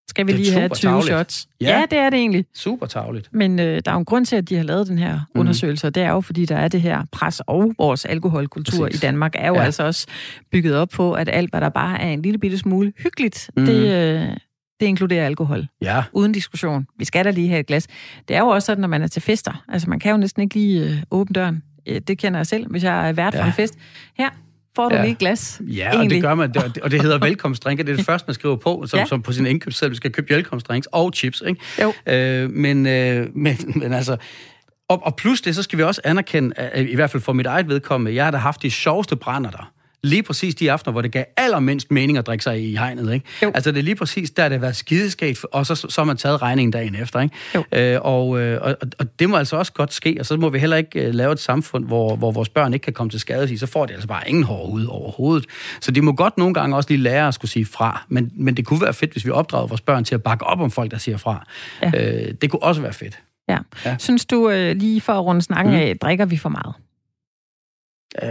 [0.09, 1.07] Skal vi lige have 20 tavligt.
[1.07, 1.49] shots?
[1.61, 2.45] Ja, ja, det er det egentlig.
[2.55, 3.29] Super tavligt.
[3.33, 5.41] Men øh, der er jo en grund til, at de har lavet den her mm.
[5.41, 9.03] undersøgelse, og det er jo, fordi der er det her pres, og vores alkoholkultur Præcis.
[9.03, 9.63] i Danmark er jo ja.
[9.63, 10.07] altså også
[10.53, 13.67] bygget op på, at alt, hvad der bare er en lille bitte smule hyggeligt, mm.
[13.67, 14.37] det, øh,
[14.81, 15.67] det inkluderer alkohol.
[15.83, 16.05] Ja.
[16.13, 16.87] Uden diskussion.
[16.99, 17.87] Vi skal da lige have et glas.
[18.29, 19.65] Det er jo også sådan, når man er til fester.
[19.69, 22.85] Altså, man kan jo næsten ikke lige øh, åbne døren det kender jeg selv, hvis
[22.85, 23.41] jeg er vært ja.
[23.41, 23.79] for en fest.
[24.19, 24.31] Her
[24.77, 25.03] får du ja.
[25.03, 25.61] lige et glas.
[25.67, 26.01] Ja, egentlig.
[26.01, 28.85] og det gør man, og det hedder velkomstdrink, det er det første, man skriver på,
[28.87, 29.07] som, ja.
[29.07, 31.61] som på sin indkøbsseddel, skal købe velkomstdrinks og chips, ikke?
[31.83, 31.93] Jo.
[32.07, 34.17] Øh, men, øh, men, men altså,
[34.89, 37.47] og, og plus det, så skal vi også anerkende, at, i hvert fald for mit
[37.47, 41.03] eget vedkommende, jeg har da haft de sjoveste brænder der lige præcis de aftener, hvor
[41.03, 43.15] det gav allermindst mening at drikke sig i hegnet.
[43.15, 43.27] Ikke?
[43.43, 43.51] Jo.
[43.55, 46.17] Altså det er lige præcis der, det har været skideskægt, og så, så har man
[46.17, 47.21] taget regningen dagen efter.
[47.21, 47.95] Ikke?
[47.95, 50.59] Øh, og, øh, og, og det må altså også godt ske, og så må vi
[50.59, 53.59] heller ikke uh, lave et samfund, hvor, hvor vores børn ikke kan komme til skade,
[53.59, 55.47] så får de altså bare ingen hård ud overhovedet.
[55.81, 58.57] Så de må godt nogle gange også lige lære at skulle sige fra, men, men
[58.57, 60.91] det kunne være fedt, hvis vi opdragede vores børn til at bakke op om folk,
[60.91, 61.47] der siger fra.
[61.83, 61.91] Ja.
[61.95, 63.19] Øh, det kunne også være fedt.
[63.49, 63.59] Ja.
[63.85, 63.97] ja.
[63.99, 65.81] Synes du, øh, lige for at runde snakken mm.
[65.81, 66.75] af, drikker vi for meget?
[68.23, 68.29] Øh,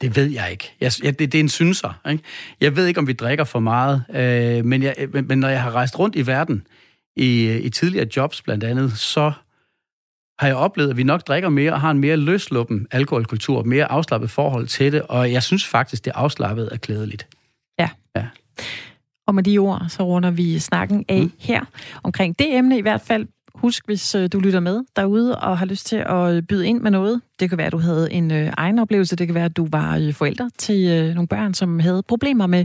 [0.00, 0.72] det ved jeg ikke.
[0.80, 2.00] Jeg, jeg, det, det er en synser.
[2.10, 2.22] Ikke?
[2.60, 5.62] Jeg ved ikke, om vi drikker for meget, øh, men, jeg, men, men når jeg
[5.62, 6.66] har rejst rundt i verden,
[7.16, 9.32] i, i tidligere jobs blandt andet, så
[10.38, 13.84] har jeg oplevet, at vi nok drikker mere og har en mere løsluppen alkoholkultur, mere
[13.84, 17.28] afslappet forhold til det, og jeg synes faktisk, det afslappet er klædeligt.
[17.78, 17.88] Ja.
[18.16, 18.26] ja.
[19.26, 21.32] Og med de ord, så runder vi snakken af mm.
[21.38, 21.64] her
[22.02, 23.26] omkring det emne i hvert fald.
[23.56, 26.80] Husk, hvis øh, du lytter med derude og har lyst til at øh, byde ind
[26.80, 27.20] med noget.
[27.40, 29.16] Det kan være, at du havde en øh, egen oplevelse.
[29.16, 32.46] Det kan være, at du var øh, forælder til øh, nogle børn, som havde problemer
[32.46, 32.64] med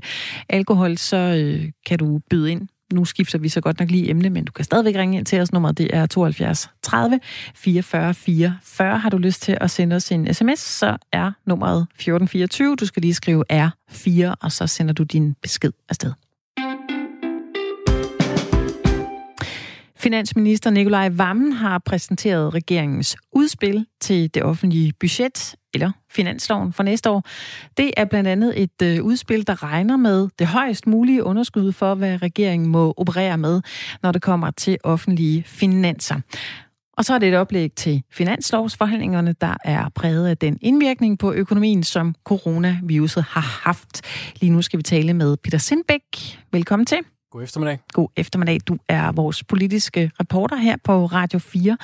[0.49, 0.97] alkohol.
[0.97, 4.45] Så øh, kan du byde ind nu skifter vi så godt nok lige emne, men
[4.45, 5.51] du kan stadigvæk ringe ind til os.
[5.51, 7.19] Nummeret det er 72 30
[7.55, 8.99] 44 44.
[8.99, 12.75] Har du lyst til at sende os en sms, så er nummeret 1424.
[12.75, 16.13] Du skal lige skrive R4, og så sender du din besked afsted.
[20.01, 27.09] Finansminister Nikolaj Vammen har præsenteret regeringens udspil til det offentlige budget, eller finansloven for næste
[27.09, 27.23] år.
[27.77, 31.95] Det er blandt andet et øh, udspil, der regner med det højst mulige underskud for,
[31.95, 33.61] hvad regeringen må operere med,
[34.03, 36.19] når det kommer til offentlige finanser.
[36.97, 41.33] Og så er det et oplæg til finanslovsforhandlingerne, der er præget af den indvirkning på
[41.33, 44.01] økonomien, som coronaviruset har haft.
[44.41, 46.01] Lige nu skal vi tale med Peter Sindbæk.
[46.51, 46.97] Velkommen til.
[47.31, 47.79] God eftermiddag.
[47.93, 48.59] God eftermiddag.
[48.67, 51.77] Du er vores politiske reporter her på Radio 4.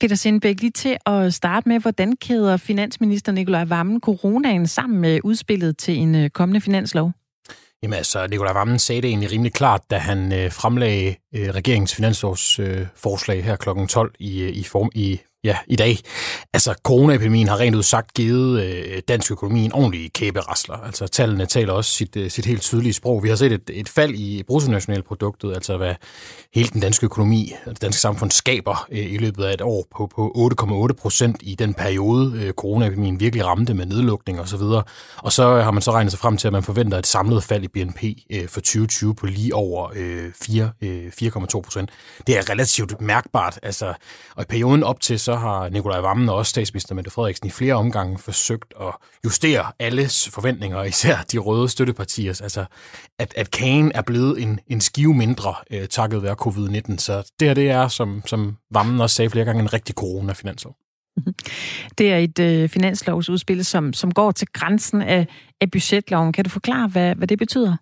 [0.00, 5.20] Peter Sindbæk, lige til at starte med, hvordan kæder finansminister Nikolaj Vammen coronaen sammen med
[5.24, 7.12] udspillet til en øh, kommende finanslov?
[7.82, 11.94] Jamen altså, Nikolaj Vammen sagde det egentlig rimelig klart, da han øh, fremlagde øh, regeringens
[11.94, 13.68] finanslovsforslag øh, her kl.
[13.88, 15.98] 12 i, øh, i, form, i ja, i dag.
[16.52, 20.76] Altså, coronaepidemien har rent ud sagt givet øh, dansk økonomi en ordentlig kæberasler.
[20.76, 23.22] Altså, tallene taler også sit, øh, sit helt tydelige sprog.
[23.22, 25.94] Vi har set et, et fald i bruttonationalproduktet, altså hvad
[26.54, 29.86] hele den danske økonomi og det danske samfund skaber øh, i løbet af et år
[29.96, 30.50] på, på
[30.90, 34.82] 8,8 procent i den periode, øh, coronaepidemien virkelig ramte med nedlukning og så videre.
[35.16, 37.64] Og så har man så regnet sig frem til, at man forventer et samlet fald
[37.64, 41.90] i BNP øh, for 2020 på lige over øh, 4, øh, 4,2 procent.
[42.26, 43.94] Det er relativt mærkbart, altså,
[44.36, 47.50] og i perioden op til så har Nikolaj Vammen og også statsminister Mette Frederiksen i
[47.50, 48.94] flere omgange forsøgt at
[49.24, 52.40] justere alles forventninger, især de røde støttepartiers.
[52.40, 52.64] Altså,
[53.18, 56.98] at, at kagen er blevet en, en skive mindre øh, takket være covid-19.
[56.98, 60.76] Så det her, det er, som, som Vammen også sagde flere gange, en rigtig corona-finanslov.
[61.98, 65.26] Det er et øh, finanslovsudspil, som, som går til grænsen af,
[65.60, 66.32] af budgetloven.
[66.32, 67.76] Kan du forklare, hvad, hvad det betyder?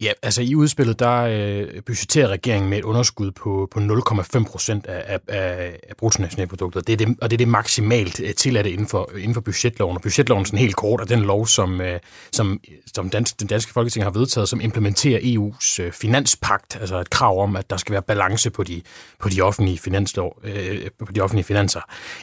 [0.00, 4.86] Ja, altså i udspillet, der øh, budgetterer regeringen med et underskud på, på 0,5 procent
[4.86, 8.86] af, af, af bruttonationalproduktet, det er det, og det er det maksimalt øh, tilladte inden
[8.86, 9.96] for, inden for budgetloven.
[9.96, 12.00] Og budgetloven sådan helt kort er den lov, som, øh,
[12.32, 12.60] som,
[12.94, 17.42] som dansk, den danske folketing har vedtaget, som implementerer EU's øh, finanspagt, altså et krav
[17.42, 18.82] om, at der skal være balance på de,
[19.18, 21.80] på de, offentlige, finanslov, øh, på de offentlige finanser.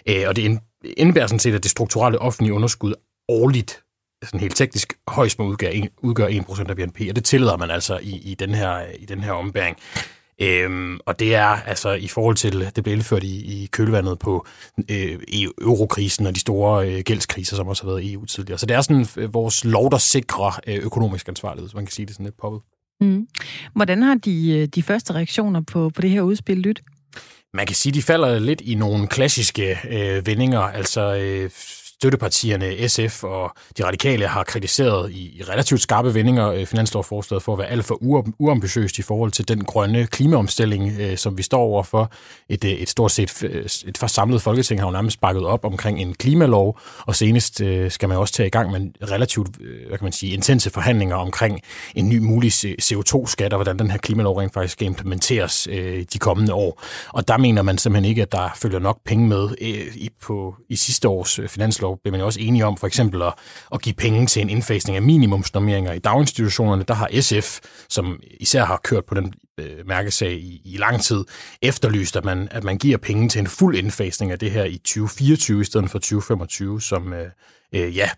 [0.10, 0.60] Øh, og det
[0.98, 2.94] indebærer sådan set, at det strukturelle offentlige underskud
[3.30, 3.84] årligt
[4.24, 8.00] sådan helt teknisk højst må udgøre, udgøre 1% af BNP, og det tillader man altså
[8.02, 9.78] i, i, den, her, i den her ombæring.
[10.42, 14.46] Øhm, og det er altså i forhold til, det blev indført i, i kølvandet på
[14.92, 15.20] øh,
[15.62, 18.58] eurokrisen og de store øh, gældskriser, som også har været i EU tidligere.
[18.60, 21.92] Så det er sådan øh, vores lov, der sikrer øh, økonomisk ansvarlighed, så man kan
[21.92, 22.62] sige det sådan lidt poppet.
[23.02, 23.28] Mm.
[23.76, 26.86] Hvordan har de, øh, de første reaktioner på, på det her udspil lyttet?
[27.54, 30.60] Man kan sige, at de falder lidt i nogle klassiske øh, vendinger.
[30.60, 31.50] Altså, øh,
[32.00, 37.54] støttepartierne SF og de radikale har kritiseret i relativt skarpe vendinger øh, finanslovsforslaget finanslovforslaget for
[37.54, 37.98] at være alt for
[38.40, 42.12] uambitiøst i forhold til den grønne klimaomstilling, øh, som vi står overfor.
[42.50, 43.44] Et, øh, et stort set
[43.88, 48.18] et forsamlet folketing har jo nærmest bakket op omkring en klimalov, og senest skal man
[48.18, 49.50] også tage i gang med relativt
[49.88, 51.62] hvad kan man sige, intense forhandlinger omkring
[51.96, 55.68] en ny mulig CO2-skat, og hvordan den her klimalov rent faktisk skal implementeres
[56.14, 56.84] de kommende år.
[57.10, 59.50] Og der mener man simpelthen ikke, at der følger nok penge med
[59.96, 63.22] i, på, i sidste års finanslov finanslov blev man jo også enige om for eksempel
[63.22, 63.34] at,
[63.74, 66.84] at give penge til en indfasning af minimumsnormeringer i daginstitutionerne.
[66.84, 71.24] Der har SF, som især har kørt på den øh, mærkesag i, i lang tid,
[71.62, 74.78] efterlyst, at man, at man giver penge til en fuld indfasning af det her i
[74.78, 77.30] 2024 i stedet for 2025, som øh,
[77.74, 78.10] øh, ja,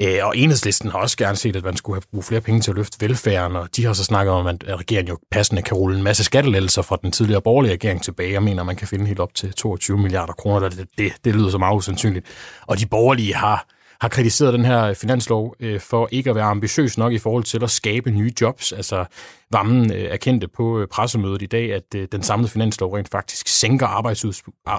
[0.00, 2.70] Øh, og enhedslisten har også gerne set, at man skulle have brugt flere penge til
[2.70, 5.96] at løfte velfærden, og de har så snakket om, at regeringen jo passende kan rulle
[5.96, 8.32] en masse skattelettelser fra den tidligere borgerlige regering tilbage.
[8.32, 10.68] Jeg mener, man kan finde helt op til 22 milliarder kroner.
[10.68, 12.26] Det, det, det lyder så meget usandsynligt.
[12.66, 13.66] Og de borgerlige har
[14.00, 17.44] har kritiseret den her øh, finanslov øh, for ikke at være ambitiøs nok i forhold
[17.44, 18.72] til at skabe nye jobs.
[18.72, 19.04] Altså,
[19.50, 23.48] Vammen øh, erkendte på øh, pressemødet i dag, at øh, den samlede finanslov rent faktisk
[23.48, 23.86] sænker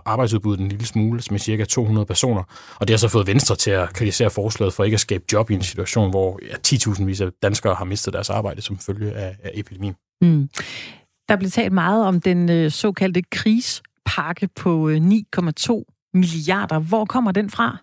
[0.05, 2.43] arbejdsudbuddet en lille smule, med cirka 200 personer.
[2.79, 5.49] Og det har så fået Venstre til at kritisere forslaget for ikke at skabe job
[5.49, 9.11] i en situation, hvor ja, 10.000 vis af danskere har mistet deres arbejde som følge
[9.11, 9.95] af, af epidemien.
[10.21, 10.49] Mm.
[11.29, 16.79] Der blev talt meget om den øh, såkaldte krigspakke på øh, 9,2 milliarder.
[16.79, 17.77] Hvor kommer den fra?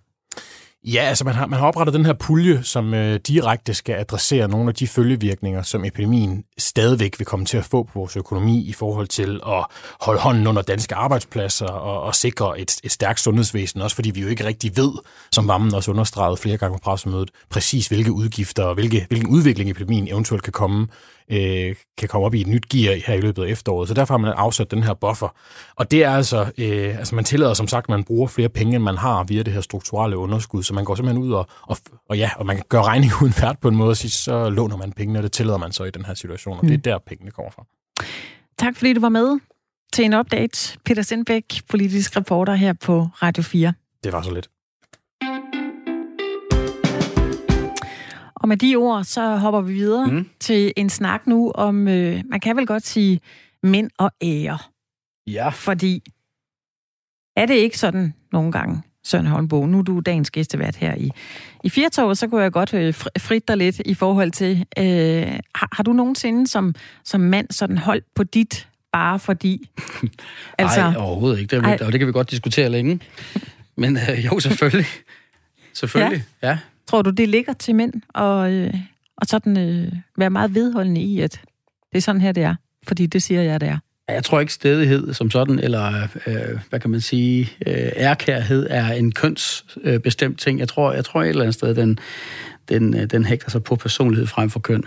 [0.87, 4.49] Ja, altså man har, man har oprettet den her pulje, som øh, direkte skal adressere
[4.49, 8.65] nogle af de følgevirkninger, som epidemien stadigvæk vil komme til at få på vores økonomi
[8.69, 9.65] i forhold til at
[10.01, 14.21] holde hånden under danske arbejdspladser og, og sikre et, et stærkt sundhedsvæsen, også fordi vi
[14.21, 14.93] jo ikke rigtig ved,
[15.33, 19.71] som Vammen også understreget flere gange på pressemødet, præcis hvilke udgifter og hvilke, hvilken udvikling
[19.71, 20.87] epidemien eventuelt kan komme
[21.31, 23.89] øh, kan komme op i et nyt gear her i løbet af efteråret.
[23.89, 25.29] Så derfor har man afsat den her buffer.
[25.77, 28.75] Og det er altså, øh, altså man tillader som sagt, at man bruger flere penge,
[28.77, 30.63] end man har via det her strukturelle underskud.
[30.75, 31.77] Så man går simpelthen ud og, og,
[32.09, 34.77] og ja, og man gør regning uden færd på en måde, og sige, så låner
[34.77, 36.59] man pengene, og det tillader man så i den her situation.
[36.59, 36.69] Og mm.
[36.69, 37.65] det er der, pengene kommer fra.
[38.59, 39.39] Tak fordi du var med
[39.93, 40.79] til en update.
[40.85, 43.73] Peter Sindbæk, politisk reporter her på Radio 4.
[44.05, 44.51] Det var så lidt.
[48.35, 50.29] Og med de ord, så hopper vi videre mm.
[50.41, 53.21] til en snak nu om, øh, man kan vel godt sige,
[53.63, 54.59] mænd og ære.
[55.27, 55.49] Ja.
[55.49, 56.03] Fordi
[57.37, 61.11] er det ikke sådan nogle gange, Søren Holmbo, nu er du dagens gæstevært her i,
[61.65, 64.85] i Firtoget, så kunne jeg godt øh, frit dig lidt i forhold til, øh,
[65.55, 69.71] har, har du nogensinde som, som mand sådan holdt på dit bare fordi?
[70.59, 71.57] altså, Nej, overhovedet ikke.
[71.57, 73.01] Det, er, og det kan vi godt diskutere længe.
[73.77, 74.87] Men øh, jo, selvfølgelig.
[75.75, 76.49] Selvfølgelig, ja.
[76.49, 76.59] ja.
[76.87, 78.75] Tror du, det ligger til mænd og, øh,
[79.17, 81.41] og sådan øh, være meget vedholdende i, at
[81.93, 82.55] det er sådan her, det er?
[82.87, 83.79] Fordi det siger jeg, det er.
[84.09, 88.93] Jeg tror ikke stedighed som sådan, eller øh, hvad kan man sige, øh, ærkærhed er
[88.93, 90.59] en kønsbestemt øh, ting.
[90.59, 91.99] Jeg tror, jeg tror et eller andet sted, den,
[92.69, 94.85] den, øh, den hægter sig på personlighed frem for køn.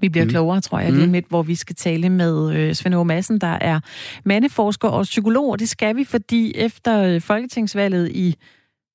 [0.00, 0.30] Vi bliver mm.
[0.30, 1.12] klogere, tror jeg, lige mm.
[1.12, 3.80] midt, hvor vi skal tale med øh, Svend Madsen, der er
[4.24, 5.50] mandeforsker og psykolog.
[5.50, 8.36] Og det skal vi, fordi efter øh, folketingsvalget i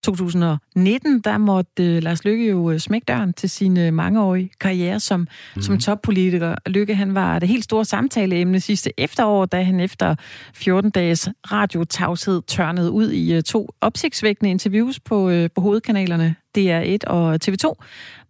[0.03, 4.99] 2019, der måtte uh, Lars Lykke jo uh, smække døren til sin uh, mangeårige karriere
[4.99, 5.61] som, mm.
[5.61, 6.55] som toppolitiker.
[6.65, 10.15] Lykke, han var det helt store samtaleemne sidste efterår, da han efter
[10.53, 17.73] 14 dages radiotavshed tørnede ud i to opsigtsvækkende interviews på, på hovedkanalerne DR1 og TV2,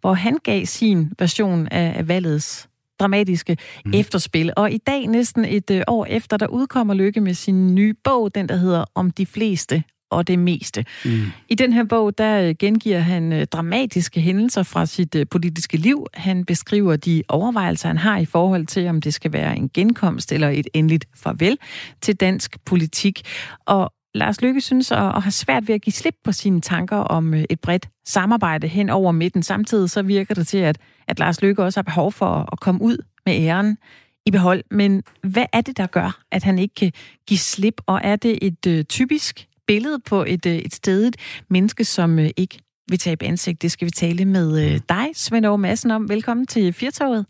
[0.02, 3.94] hvor han gav sin version af, valgets dramatiske mm.
[3.94, 4.54] efterspil.
[4.56, 8.50] Og i dag, næsten et år efter, der udkommer Lykke med sin nye bog, den
[8.50, 10.86] der hedder Om de fleste og det meste.
[11.06, 11.22] Mm.
[11.50, 15.78] I den her bog, der øh, gengiver han øh, dramatiske hændelser fra sit øh, politiske
[15.78, 16.08] liv.
[16.14, 20.32] Han beskriver de overvejelser, han har i forhold til, om det skal være en genkomst
[20.32, 21.58] eller et endeligt farvel
[22.02, 23.22] til dansk politik.
[23.66, 27.34] Og Lars Lykke synes at, have svært ved at give slip på sine tanker om
[27.34, 29.44] et bredt samarbejde hen over midten.
[29.44, 32.82] Samtidig så virker det til, at, at Lars Lykke også har behov for at komme
[32.82, 33.78] ud med æren
[34.26, 34.64] i behold.
[34.72, 36.92] Men hvad er det, der gør, at han ikke kan
[37.28, 37.82] give slip?
[37.86, 42.30] Og er det et uh, typisk billede på et, øh, et stedigt menneske, som øh,
[42.38, 43.62] ikke vil tabe ansigt.
[43.62, 46.10] Det skal vi tale med øh, dig, Svend Aarhus Madsen, om.
[46.10, 47.26] Velkommen til Firtoget.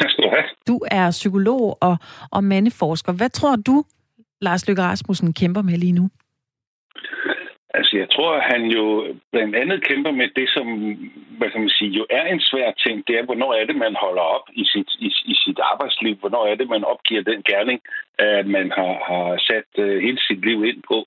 [0.00, 0.44] Tak skal du have.
[0.66, 1.96] Du er psykolog og,
[2.30, 3.12] og mandeforsker.
[3.12, 3.84] Hvad tror du,
[4.40, 6.08] Lars Løkke Rasmussen kæmper med lige nu?
[7.74, 8.84] Altså, jeg tror, at han jo
[9.32, 10.66] blandt andet kæmper med det, som
[11.38, 12.96] hvad kan man sige, jo er en svær ting.
[13.06, 16.14] Det er, hvornår er det, man holder op i sit, i, i sit arbejdsliv?
[16.16, 17.80] Hvornår er det, man opgiver den gerning,
[18.18, 21.06] at man har, har sat uh, hele sit liv ind på?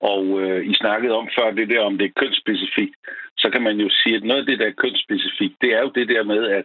[0.00, 2.94] Og øh, I snakkede om før det der, om det er kønsspecifikt,
[3.38, 5.90] så kan man jo sige, at noget af det, der er kønsspecifikt, det er jo
[5.94, 6.64] det der med, at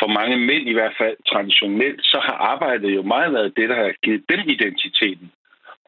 [0.00, 3.76] for mange mænd i hvert fald traditionelt, så har arbejdet jo meget været det, der
[3.76, 5.32] har givet dem identiteten.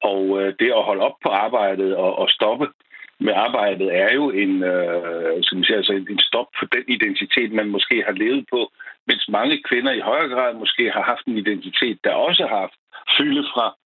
[0.03, 2.67] Og øh, det at holde op på arbejdet og, og stoppe
[3.21, 7.53] med arbejdet er jo en, øh, skal man sige, altså en stop for den identitet,
[7.53, 8.73] man måske har levet på,
[9.07, 12.79] mens mange kvinder i højere grad måske har haft en identitet, der også har haft
[13.19, 13.77] fylde fra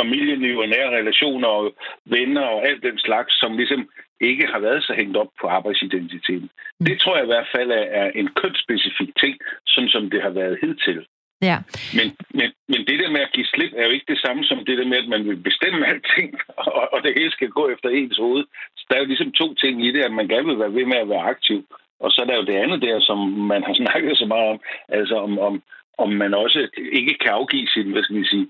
[0.00, 3.88] familieliv og nære relationer og venner og alt den slags, som ligesom
[4.20, 6.48] ikke har været så hængt op på arbejdsidentiteten.
[6.80, 6.86] Mm.
[6.86, 9.34] Det tror jeg i hvert fald er en kønsspecifik ting,
[9.66, 11.06] sådan som det har været hidtil.
[11.42, 11.58] Ja.
[11.98, 12.06] Men,
[12.38, 14.78] men, men det der med at give slip er jo ikke det samme som det
[14.78, 16.28] der med, at man vil bestemme alting,
[16.66, 18.44] og, og det hele skal gå efter ens hoved.
[18.76, 20.86] Så der er jo ligesom to ting i det, at man gerne vil være ved
[20.86, 21.58] med at være aktiv,
[22.00, 23.18] og så er der jo det andet der, som
[23.52, 25.62] man har snakket så meget om, altså om, om,
[25.98, 28.46] om man også ikke kan afgive sin, hvad skal vi sige,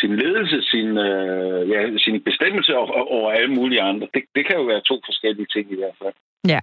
[0.00, 4.06] sin ledelse, sin, øh, ja, sin bestemmelse over, over alle mulige andre.
[4.14, 6.14] Det, det kan jo være to forskellige ting i hvert fald.
[6.48, 6.58] Ja.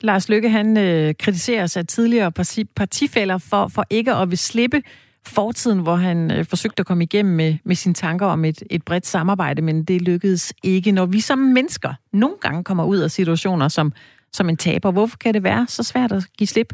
[0.00, 4.82] Lars Lykke, han øh, kritiserer sig tidligere parti, partifælder for, for ikke at vil slippe
[5.26, 8.84] fortiden, hvor han øh, forsøgte at komme igennem med, med sine tanker om et, et
[8.84, 10.92] bredt samarbejde, men det lykkedes ikke.
[10.92, 13.92] Når vi som mennesker nogle gange kommer ud af situationer som,
[14.32, 16.72] som en taber, hvorfor kan det være så svært at give slip?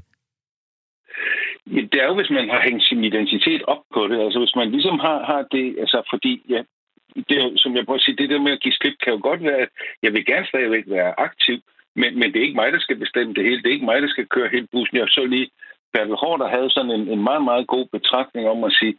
[1.73, 4.19] Det er jo, hvis man har hængt sin identitet op på det.
[4.25, 6.63] Altså hvis man ligesom har, har det, altså fordi, ja,
[7.29, 9.21] det er, som jeg prøver at sige, det der med at give slip kan jo
[9.23, 9.69] godt være, at
[10.03, 11.59] jeg vil gerne stadigvæk være aktiv,
[11.97, 13.63] men, men det er ikke mig, der skal bestemme det hele.
[13.63, 14.97] Det er ikke mig, der skal køre hele bussen.
[14.97, 15.51] Jeg så lige
[15.93, 18.95] Bertel Hårder havde sådan en, en meget, meget god betragtning om at sige,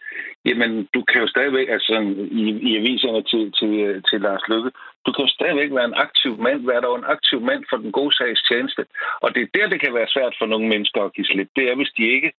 [0.46, 1.94] jamen, du kan jo stadigvæk, altså
[2.32, 4.72] i, i aviserne til, til, til Lars Lykke,
[5.06, 7.92] du kan jo stadigvæk være en aktiv mand, være der en aktiv mand for den
[7.92, 8.86] gode sags tjeneste.
[9.24, 11.50] Og det er der, det kan være svært for nogle mennesker at give slip.
[11.56, 12.32] Det er, hvis de ikke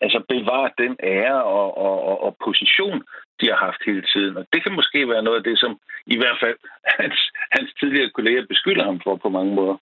[0.00, 2.98] altså bevarer den ære og, og, og, og position,
[3.40, 4.36] de har haft hele tiden.
[4.36, 5.72] Og det kan måske være noget af det, som
[6.06, 6.56] i hvert fald
[7.00, 7.18] hans,
[7.56, 9.76] hans tidligere kolleger beskylder ham for på mange måder.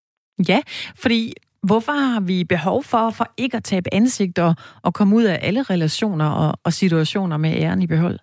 [0.48, 0.60] Ja,
[1.02, 1.32] fordi
[1.68, 4.52] hvorfor har vi behov for, for ikke at tabe ansigt og,
[4.82, 8.18] og komme ud af alle relationer og, og situationer med æren i behold?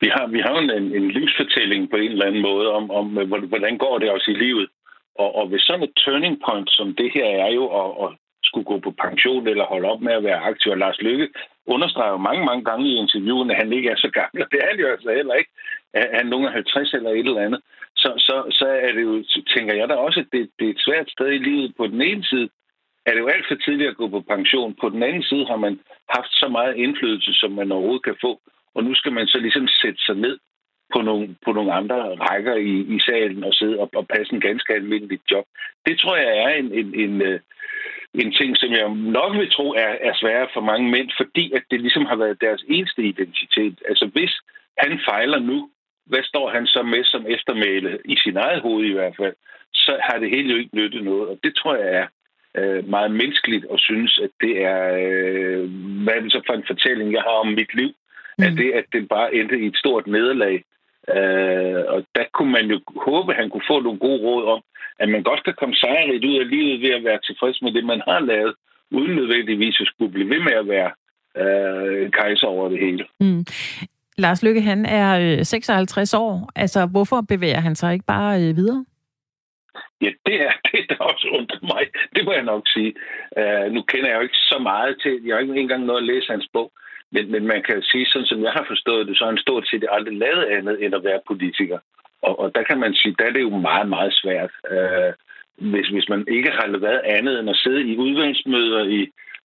[0.00, 3.06] Vi har, vi har en, en livsfortælling på en eller anden måde om, om
[3.52, 4.68] hvordan går det også i livet.
[5.22, 8.10] Og, og ved sådan et turning point som det her er jo at, at
[8.48, 10.72] skulle gå på pension eller holde op med at være aktiv.
[10.72, 11.28] Og Lars Lykke
[11.66, 14.40] understreger jo mange, mange gange i interviewene, at han ikke er så gammel.
[14.52, 15.50] Det er han jo altså heller ikke.
[15.94, 17.60] Han er nogen 50 eller et eller andet.
[18.02, 19.24] Så, så, så er det jo,
[19.54, 21.74] tænker jeg da også, at det, det er et svært sted i livet.
[21.76, 22.48] På den ene side
[23.06, 24.76] er det jo alt for tidligt at gå på pension.
[24.80, 25.80] På den anden side har man
[26.16, 28.40] haft så meget indflydelse, som man overhovedet kan få.
[28.74, 30.38] Og nu skal man så ligesom sætte sig ned
[30.94, 34.40] på nogle, på nogle andre rækker i, i salen og sidde og, og passe en
[34.40, 35.44] ganske almindelig job.
[35.86, 37.40] Det tror jeg er en, en, en, øh,
[38.14, 41.62] en ting, som jeg nok vil tro er, er sværere for mange mænd, fordi at
[41.70, 43.82] det ligesom har været deres eneste identitet.
[43.88, 44.32] Altså hvis
[44.78, 45.70] han fejler nu,
[46.06, 49.34] hvad står han så med som eftermæle, i sin eget hoved i hvert fald,
[49.72, 51.28] så har det hele jo ikke nyttet noget.
[51.28, 52.06] Og det tror jeg er
[52.58, 55.70] øh, meget menneskeligt at synes, at det er, øh,
[56.04, 57.90] hvad er det så for en fortælling, jeg har om mit liv,
[58.38, 58.44] mm.
[58.44, 60.64] at det, at det bare endte i et stort nederlag.
[61.16, 64.62] Øh, og der kunne man jo håbe, at han kunne få nogle gode råd om,
[64.98, 67.84] at man godt kan komme sejrigt ud af livet ved at være tilfreds med det,
[67.84, 68.54] man har lavet,
[68.90, 70.90] uden nødvendigvis at skulle blive ved med at være
[71.42, 73.04] øh, kejser over det hele.
[73.20, 73.44] Mm.
[74.18, 76.50] Lars Lykke, han er 56 øh, år.
[76.56, 78.84] Altså, hvorfor bevæger han sig ikke bare øh, videre?
[80.00, 81.84] Ja, det er det, der også undrer mig.
[82.14, 82.94] Det må jeg nok sige.
[83.40, 86.06] Uh, nu kender jeg jo ikke så meget til, jeg har ikke engang noget at
[86.06, 86.72] læse hans bog,
[87.12, 89.68] men, men man kan sige, sådan som jeg har forstået det, så har han stort
[89.68, 91.78] set aldrig lavet andet end at være politiker.
[92.22, 94.50] Og, og der kan man sige, der er det jo meget, meget svært.
[94.70, 95.12] Øh,
[95.70, 99.00] hvis, hvis man ikke har været andet end at sidde i udvalgsmøder, i,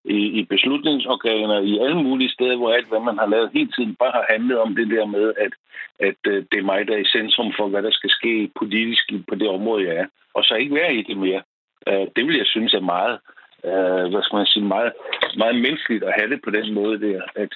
[0.05, 3.95] i, i beslutningsorganer, i alle mulige steder, hvor alt, hvad man har lavet hele tiden,
[3.95, 5.53] bare har handlet om det der med, at,
[5.99, 9.03] at øh, det er mig, der er i centrum for, hvad der skal ske politisk
[9.29, 10.05] på det område, jeg er.
[10.33, 11.41] Og så ikke være i det mere.
[11.87, 13.19] Øh, det vil jeg synes er meget,
[13.65, 14.93] øh, hvad skal man sige, meget,
[15.37, 17.21] meget menneskeligt at have det på den måde der.
[17.35, 17.51] At,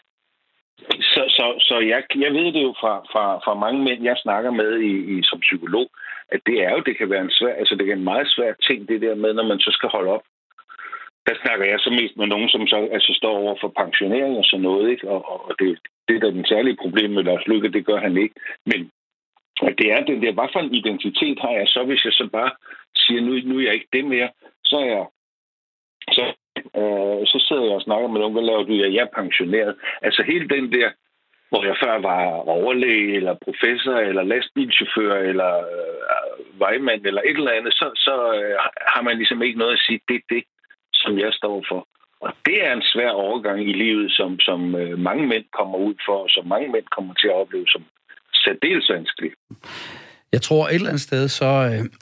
[1.13, 4.51] så så, så jeg, jeg ved det jo fra, fra, fra mange mænd, jeg snakker
[4.51, 5.87] med i, i, som psykolog,
[6.29, 8.53] at det er jo, det kan være en svær, altså det er en meget svær
[8.67, 10.23] ting, det der med, når man så skal holde op
[11.27, 14.45] der snakker jeg så mest med nogen, som så altså, står over for pensionering og
[14.45, 15.09] sådan noget, ikke?
[15.09, 18.35] Og, og det, det er den særlige problem med Lars Lykke, det gør han ikke.
[18.65, 18.79] Men
[19.79, 22.51] det er den der, hvad for en identitet har jeg så, hvis jeg så bare
[22.95, 24.29] siger, nu, nu er jeg ikke det mere,
[24.65, 25.05] så er jeg,
[26.11, 26.23] så,
[26.81, 28.73] øh, så sidder jeg og snakker med nogen, hvad laver du?
[28.73, 29.75] Ja, jeg er pensioneret.
[30.01, 30.89] Altså hele den der,
[31.49, 32.21] hvor jeg før var
[32.59, 38.55] overlæge, eller professor, eller lastbilchauffør, eller øh, vejmand, eller et eller andet, så, så øh,
[38.93, 40.43] har man ligesom ikke noget at sige, det er det,
[40.93, 41.87] som jeg står for.
[42.19, 45.95] Og det er en svær overgang i livet, som, som øh, mange mænd kommer ud
[46.05, 47.83] for, og som mange mænd kommer til at opleve som
[48.33, 49.31] særdeles vanskelig.
[50.31, 51.45] Jeg tror et eller andet sted, så,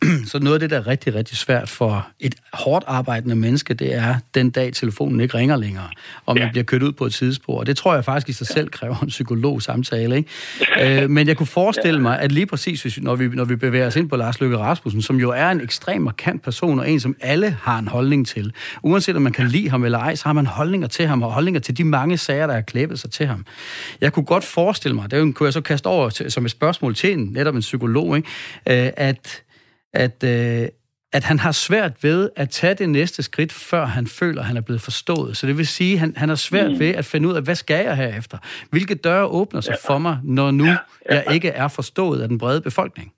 [0.04, 3.74] øh, så noget af det, der er rigtig, rigtig svært for et hårdt arbejdende menneske,
[3.74, 5.88] det er den dag, telefonen ikke ringer længere,
[6.26, 6.52] og man ja.
[6.52, 7.60] bliver kørt ud på et tidsspor.
[7.60, 10.18] Og det tror jeg faktisk i sig selv kræver en psykolog samtale.
[10.18, 11.04] Ikke?
[11.04, 13.88] øh, men jeg kunne forestille mig, at lige præcis, hvis, når, vi, når vi bevæger
[13.88, 17.00] os ind på Lars Løkke Rasmussen, som jo er en ekstrem markant person, og en,
[17.00, 18.54] som alle har en holdning til.
[18.84, 21.32] Uanset om man kan lide ham eller ej, så har man holdninger til ham, og
[21.32, 23.46] holdninger til de mange sager, der har klæbet sig til ham.
[24.02, 26.96] Jeg kunne godt forestille mig, det kunne jeg så kaste over til, som et spørgsmål
[26.96, 28.30] til en, netop en psykolog, ikke?
[28.70, 29.44] Øh, at,
[29.94, 30.68] at, øh,
[31.18, 34.58] at han har svært ved at tage det næste skridt, før han føler, at han
[34.58, 35.38] er blevet forstået.
[35.38, 36.80] Så det vil sige, at han, han har svært mm.
[36.80, 38.38] ved at finde ud af, hvad skal jeg herefter?
[38.72, 39.94] Hvilke døre åbner sig ja.
[39.94, 40.78] for mig, når nu ja.
[41.10, 41.16] Ja.
[41.16, 43.14] jeg ikke er forstået af den brede befolkning?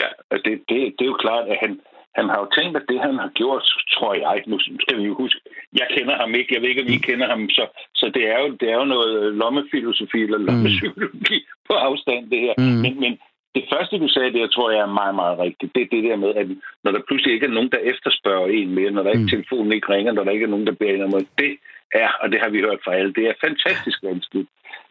[0.00, 0.08] Ja,
[0.44, 1.80] det, det, det er jo klart, at han,
[2.18, 3.64] han har jo tænkt, at det, han har gjort,
[3.94, 5.40] tror jeg, nu skal vi jo huske,
[5.80, 7.64] jeg kender ham ikke, jeg ved ikke, om I kender ham, så,
[7.94, 10.46] så det, er jo, det er jo noget lommefilosofi eller mm.
[10.46, 11.56] lommepsykologi mm.
[11.68, 12.54] på afstand, det her.
[12.58, 12.80] Mm.
[12.84, 13.12] Men, men
[13.54, 15.74] det første, du sagde, det jeg tror jeg er meget, meget rigtigt.
[15.74, 16.46] Det er det der med, at
[16.84, 19.34] når der pludselig ikke er nogen, der efterspørger en mere, når der ikke mm.
[19.34, 21.52] telefonen ikke ringer, når der ikke er nogen, der beder en om det
[21.92, 24.48] er, og det har vi hørt fra alle, det er fantastisk vanskeligt.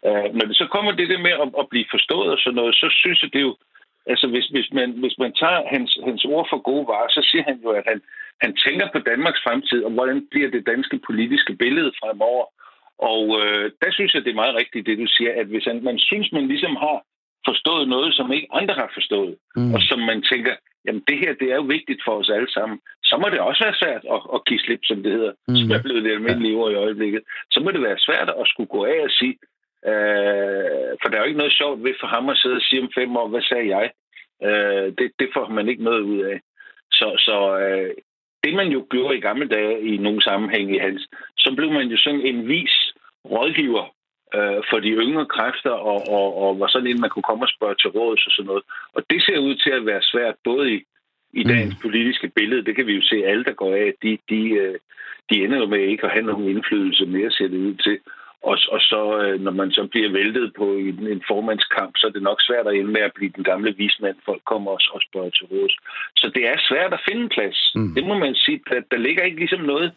[0.08, 2.74] Uh, når det så kommer det der med at, at blive forstået og sådan noget,
[2.74, 3.56] så synes jeg det jo,
[4.06, 7.44] altså hvis, hvis, man, hvis man tager hans, hans ord for gode varer, så siger
[7.48, 8.00] han jo, at han,
[8.40, 12.46] han tænker på Danmarks fremtid, og hvordan bliver det danske politiske billede fremover.
[12.98, 15.84] Og øh, der synes jeg, det er meget rigtigt, det du siger, at hvis han,
[15.84, 16.98] man synes, man ligesom har
[17.50, 19.74] forstået noget, som ikke andre har forstået, mm.
[19.74, 22.78] og som man tænker, jamen det her, det er jo vigtigt for os alle sammen,
[23.08, 25.56] så må det også være svært at, at give slip, som det hedder, mm.
[25.56, 27.22] som er blevet det almindelige ord i øjeblikket.
[27.52, 29.34] Så må det være svært at skulle gå af og sige,
[29.90, 32.82] øh, for der er jo ikke noget sjovt ved for ham at sidde og sige
[32.82, 33.86] om fem år, hvad sagde jeg?
[34.46, 36.40] Øh, det, det får man ikke noget ud af.
[36.98, 37.90] Så, så øh,
[38.44, 41.02] det man jo gjorde i gamle dage i nogle sammenhæng i hans,
[41.38, 42.92] så blev man jo sådan en vis
[43.24, 43.86] rådgiver
[44.36, 47.54] øh, for de yngre kræfter, og, og, og var sådan en, man kunne komme og
[47.56, 48.64] spørge til råds og sådan noget.
[48.94, 50.78] Og det ser ud til at være svært, både i,
[51.32, 51.48] i mm.
[51.48, 51.82] dagens mm.
[51.84, 54.78] politiske billede, det kan vi jo se, alle der går af, de, de, øh,
[55.30, 57.98] de ender jo med ikke at have nogen indflydelse mere, ser det ud til.
[58.42, 62.10] Og, og så, øh, når man så bliver væltet på en, en formandskamp, så er
[62.10, 64.16] det nok svært at ende med at blive den gamle vismand.
[64.24, 65.74] Folk kommer også og spørger til råds.
[66.16, 67.72] Så det er svært at finde plads.
[67.74, 67.94] Mm.
[67.94, 68.60] Det må man sige.
[68.70, 69.92] Der, der ligger ikke ligesom noget,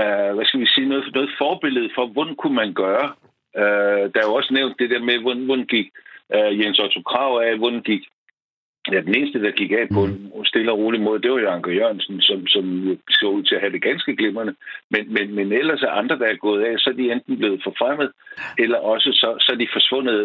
[0.00, 3.14] uh, hvad skal vi sige, noget, noget forbillede for, hvordan kunne man gøre.
[3.62, 5.88] Uh, der er jo også nævnt det der med, hvordan, hvordan gik
[6.36, 8.02] uh, Jens Otto Krav af, hvordan gik
[8.92, 11.48] Ja, den eneste, der gik af på en stille og rolig måde, det var jo
[11.48, 12.64] Anker Jørgensen, som, som
[13.10, 14.54] så ud til at have det ganske glimrende.
[14.90, 17.60] Men, men, men ellers er andre, der er gået af, så er de enten blevet
[17.64, 18.10] forfremmet,
[18.58, 20.16] eller også så, så er de forsvundet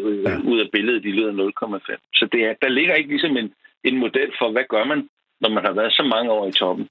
[0.51, 2.09] ud af billedet løbet af 0,5.
[2.13, 3.53] Så det er, der ligger ikke ligesom en,
[3.83, 5.09] en model for, hvad gør man,
[5.41, 6.87] når man har været så mange år i toppen.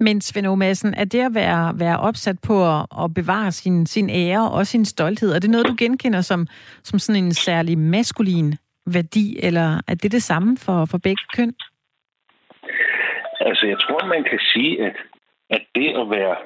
[0.00, 4.10] Men Svend Madsen, er det at være, være opsat på at, at bevare sin, sin
[4.10, 6.46] ære og sin stolthed, er det noget, du genkender som,
[6.82, 8.54] som sådan en særlig maskulin
[8.86, 11.54] værdi, eller er det det samme for, for begge køn?
[13.40, 14.96] Altså, jeg tror, man kan sige, at,
[15.50, 16.36] at det at være...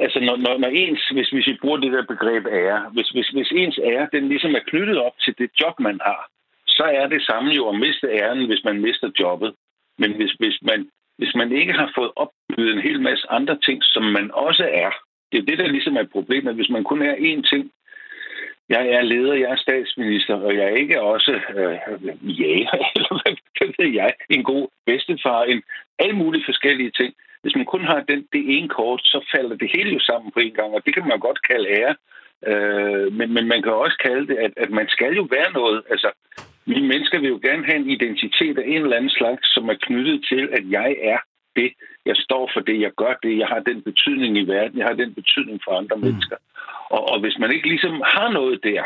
[0.00, 3.28] Altså, når, når, når ens, hvis, hvis vi bruger det der begreb ære, hvis, hvis,
[3.28, 6.30] hvis ens ære, den ligesom er knyttet op til det job, man har,
[6.66, 9.54] så er det samme jo at miste æren, hvis man mister jobbet.
[9.98, 13.78] Men hvis, hvis, man, hvis man ikke har fået opbygget en hel masse andre ting,
[13.82, 14.90] som man også er,
[15.32, 16.54] det er det, der ligesom er problemet.
[16.54, 17.70] Hvis man kun er én ting,
[18.68, 23.68] jeg er leder, jeg er statsminister, og jeg er ikke også øh, jæger, eller hvad
[23.78, 25.62] ved jeg, en god bedstefar, en
[25.98, 27.14] alle mulige forskellige ting.
[27.42, 30.40] Hvis man kun har den, det ene kort, så falder det hele jo sammen på
[30.40, 31.94] en gang, og det kan man godt kalde ære.
[32.46, 35.82] Øh, men, men man kan også kalde det, at, at man skal jo være noget.
[35.90, 36.10] Altså,
[36.66, 39.78] vi mennesker vil jo gerne have en identitet af en eller anden slags, som er
[39.86, 41.18] knyttet til, at jeg er
[41.56, 41.72] det.
[42.06, 44.94] Jeg står for det, jeg gør det, jeg har den betydning i verden, jeg har
[45.02, 46.02] den betydning for andre mm.
[46.02, 46.36] mennesker.
[46.90, 48.82] Og, og hvis man ikke ligesom har noget der,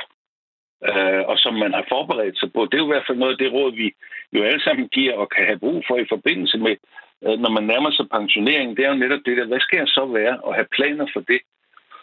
[0.91, 3.33] øh, og som man har forberedt sig på, det er jo i hvert fald noget
[3.33, 3.93] af det råd, vi
[4.33, 6.74] jo alle sammen giver og kan have brug for i forbindelse med,
[7.24, 9.89] øh, når man nærmer sig pensionering, det er jo netop det der, hvad skal jeg
[9.89, 11.41] så være, og have planer for det.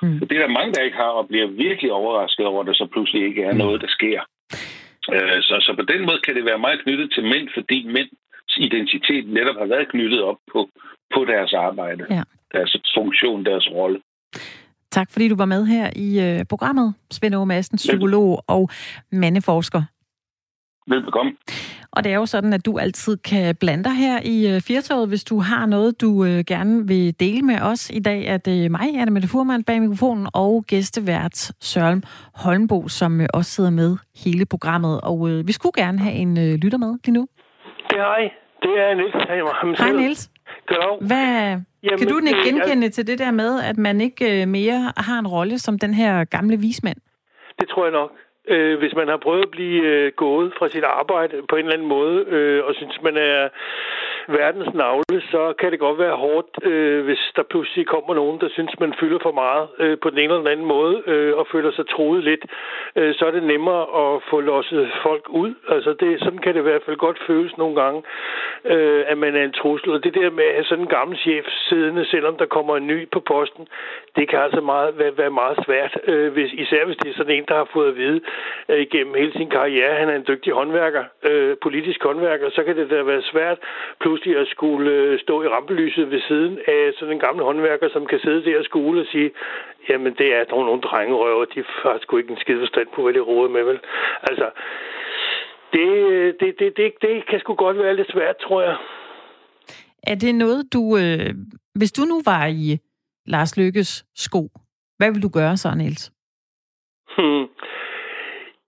[0.01, 0.19] Mm.
[0.19, 2.88] det er der mange, der ikke har, og bliver virkelig overrasket over, at der så
[2.93, 3.57] pludselig ikke er mm.
[3.57, 4.21] noget, der sker.
[5.14, 8.12] Øh, så, så på den måde kan det være meget knyttet til mænd, fordi mænds
[8.58, 10.70] identitet netop har været knyttet op på,
[11.16, 12.24] på deres arbejde, ja.
[12.53, 13.99] deres funktion, deres rolle.
[14.91, 16.93] Tak fordi du var med her i øh, programmet.
[17.12, 18.70] Svend Aage Madsen, psykolog og
[19.12, 19.84] mandeforsker.
[20.88, 21.31] Velbekomme.
[21.91, 25.07] Og det er jo sådan, at du altid kan blande dig her i øh, Firtoget,
[25.07, 27.89] hvis du har noget, du øh, gerne vil dele med os.
[27.93, 32.03] I dag er det mig, Anna Mette Furman, bag mikrofonen, og gæstevært Søren
[32.35, 35.01] Holmbo, som øh, også sidder med hele programmet.
[35.01, 37.27] Og øh, vi skulle gerne have en øh, lytter med lige nu.
[37.89, 38.31] Det er hej.
[38.63, 39.79] Det er Niels.
[39.79, 40.31] Hej Niels.
[41.01, 42.91] Hvad, Jamen, kan du ikke genkende jeg...
[42.91, 46.23] til det der med, at man ikke øh, mere har en rolle som den her
[46.23, 46.97] gamle vismand?
[47.59, 48.11] Det tror jeg nok.
[48.48, 51.74] Øh, hvis man har prøvet at blive øh, gået fra sit arbejde på en eller
[51.74, 53.50] anden måde, øh, og synes, man er
[54.28, 58.49] verdens navle, så kan det godt være hårdt, øh, hvis der pludselig kommer nogen, der
[58.49, 61.47] synes, man fylder for meget øh, på den ene eller den anden måde, øh, og
[61.51, 62.45] føler sig troet lidt.
[62.95, 65.53] Øh, så er det nemmere at få losset folk ud.
[65.69, 68.03] Altså, det, sådan kan det i hvert fald godt føles nogle gange,
[68.65, 69.89] øh, at man er en trussel.
[69.89, 72.88] Og det der med at have sådan en gammel chef siddende, selvom der kommer en
[72.88, 73.67] ny på posten,
[74.15, 77.36] det kan altså meget, være, være meget svært, øh, hvis, især hvis det er sådan
[77.36, 78.21] en, der har fået at vide
[78.69, 82.78] øh, igennem hele sin karriere, han er en dygtig håndværker, øh, politisk håndværker, så kan
[82.78, 83.57] det da være svært
[84.01, 87.89] Plus pludselig at skulle øh, stå i rampelyset ved siden af sådan en gammel håndværker,
[87.93, 89.32] som kan sidde der og skule og sige,
[89.89, 93.13] jamen det er dog nogle drengerøver, de har sgu ikke en skide forstand på, hvad
[93.13, 93.80] de roer med, vel?
[94.30, 94.47] Altså,
[95.74, 98.78] det, øh, det, det, det, det kan sgu godt være lidt svært, tror jeg.
[100.03, 100.82] Er det noget, du...
[100.97, 101.30] Øh,
[101.76, 102.78] hvis du nu var i
[103.26, 104.49] Lars Lykkes sko,
[104.97, 106.11] hvad vil du gøre så, Niels?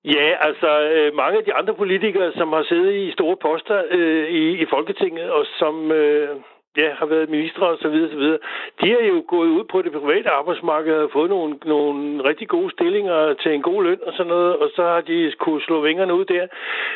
[0.06, 4.30] Ja, altså øh, mange af de andre politikere, som har siddet i store poster øh,
[4.30, 6.30] i, i Folketinget, og som øh,
[6.78, 8.39] ja, har været ministre og så videre, så videre,
[8.82, 12.72] de har jo gået ud på det private arbejdsmarked og fået nogle, nogle rigtig gode
[12.72, 16.13] stillinger til en god løn og sådan noget, og så har de kunne slå vingerne
[16.13, 16.47] ud der.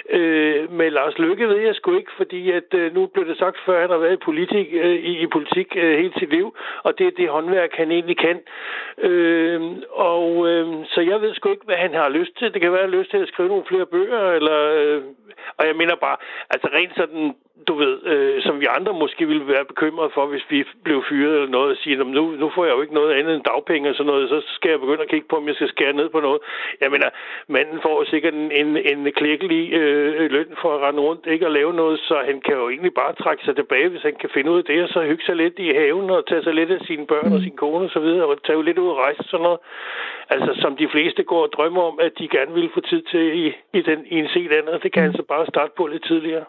[0.09, 3.57] Øh, med Lars Lykke ved jeg sgu ikke, fordi at øh, nu blev det sagt
[3.65, 6.55] før, at han har været i politik, øh, i, i politik øh, hele sit liv,
[6.83, 8.39] og det er det håndværk, han egentlig kan.
[8.97, 9.61] Øh,
[9.91, 12.53] og øh, så jeg ved sgu ikke, hvad han har lyst til.
[12.53, 15.01] Det kan være, at han har lyst til at skrive nogle flere bøger, eller, øh,
[15.57, 16.17] og jeg mener bare,
[16.49, 17.35] altså rent sådan
[17.67, 21.33] du ved, øh, som vi andre måske ville være bekymret for, hvis vi blev fyret
[21.35, 23.95] eller noget, og sige, nu, nu får jeg jo ikke noget andet end dagpenge og
[23.95, 26.19] sådan noget, så skal jeg begynde at kigge på, om jeg skal skære ned på
[26.19, 26.39] noget.
[26.81, 27.09] Jeg mener,
[27.47, 31.51] manden får sikkert en, en, en klækkelig øh, løn for at rende rundt, ikke at
[31.51, 34.51] lave noget, så han kan jo egentlig bare trække sig tilbage, hvis han kan finde
[34.51, 36.81] ud af det, og så hygge sig lidt i haven og tage sig lidt af
[36.87, 37.35] sine børn mm.
[37.35, 39.59] og sin kone og så videre, og tage lidt ud og rejse sådan noget.
[40.29, 43.25] Altså, som de fleste går og drømmer om, at de gerne vil få tid til
[43.43, 44.83] i, i, den, i en set andet.
[44.83, 45.09] Det kan mm.
[45.09, 46.45] altså bare starte på lidt tidligere.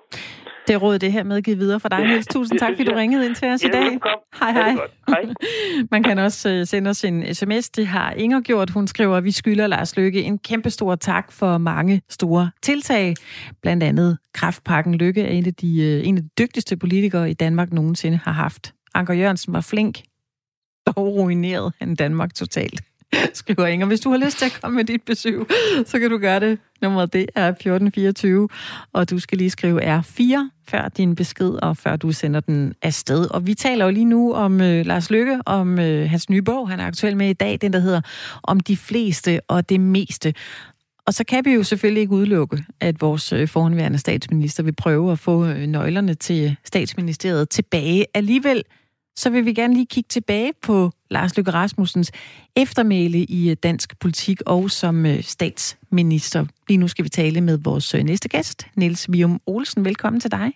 [0.69, 2.27] Det råd det her medgivet videre for dig, Niels.
[2.27, 3.99] Tusind tak, fordi du ringede ind til os ja, i dag.
[4.41, 4.77] Hej, hej.
[5.09, 5.25] hej.
[5.91, 7.71] Man kan også øh, sende os en sms.
[7.71, 8.71] Det har Inger gjort.
[8.71, 13.15] Hun skriver, at vi skylder Lars Lykke en kæmpe stor tak for mange store tiltag.
[13.63, 17.35] Blandt andet Kraftpakken Lykke er en af de, øh, en af de dygtigste politikere i
[17.35, 18.75] Danmark nogensinde har haft.
[18.95, 20.03] Anker Jørgensen var flink,
[20.87, 22.81] dog ruinerede han Danmark totalt.
[23.35, 23.87] skriver Inger.
[23.87, 25.47] Hvis du har lyst til at komme med dit besøg,
[25.87, 26.59] så kan du gøre det.
[26.83, 28.49] Nummeret det er 1424,
[28.93, 33.31] og du skal lige skrive R4 før din besked, og før du sender den afsted.
[33.31, 36.71] Og vi taler jo lige nu om øh, Lars Lykke, om øh, hans nye bog,
[36.71, 38.01] han er aktuel med i dag, den der hedder
[38.43, 40.35] Om de fleste og det meste.
[41.07, 45.13] Og så kan vi jo selvfølgelig ikke udelukke, at vores øh, forhenværende statsminister vil prøve
[45.13, 48.07] at få øh, nøglerne til statsministeriet tilbage.
[48.15, 48.63] Alligevel
[49.17, 52.13] så vil vi gerne lige kigge tilbage på Lars Løkke Rasmussens
[52.57, 56.47] eftermæle i øh, dansk politik og som øh, statsminister.
[56.69, 59.85] Lige nu skal vi tale med vores øh, næste gæst, Niels Vium Olsen.
[59.85, 60.53] Velkommen til dig.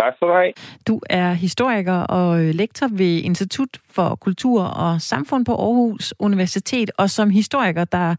[0.00, 0.52] Tak skal du have.
[0.86, 7.10] Du er historiker og lektor ved Institut for Kultur og Samfund på Aarhus Universitet, og
[7.10, 8.14] som historiker, der,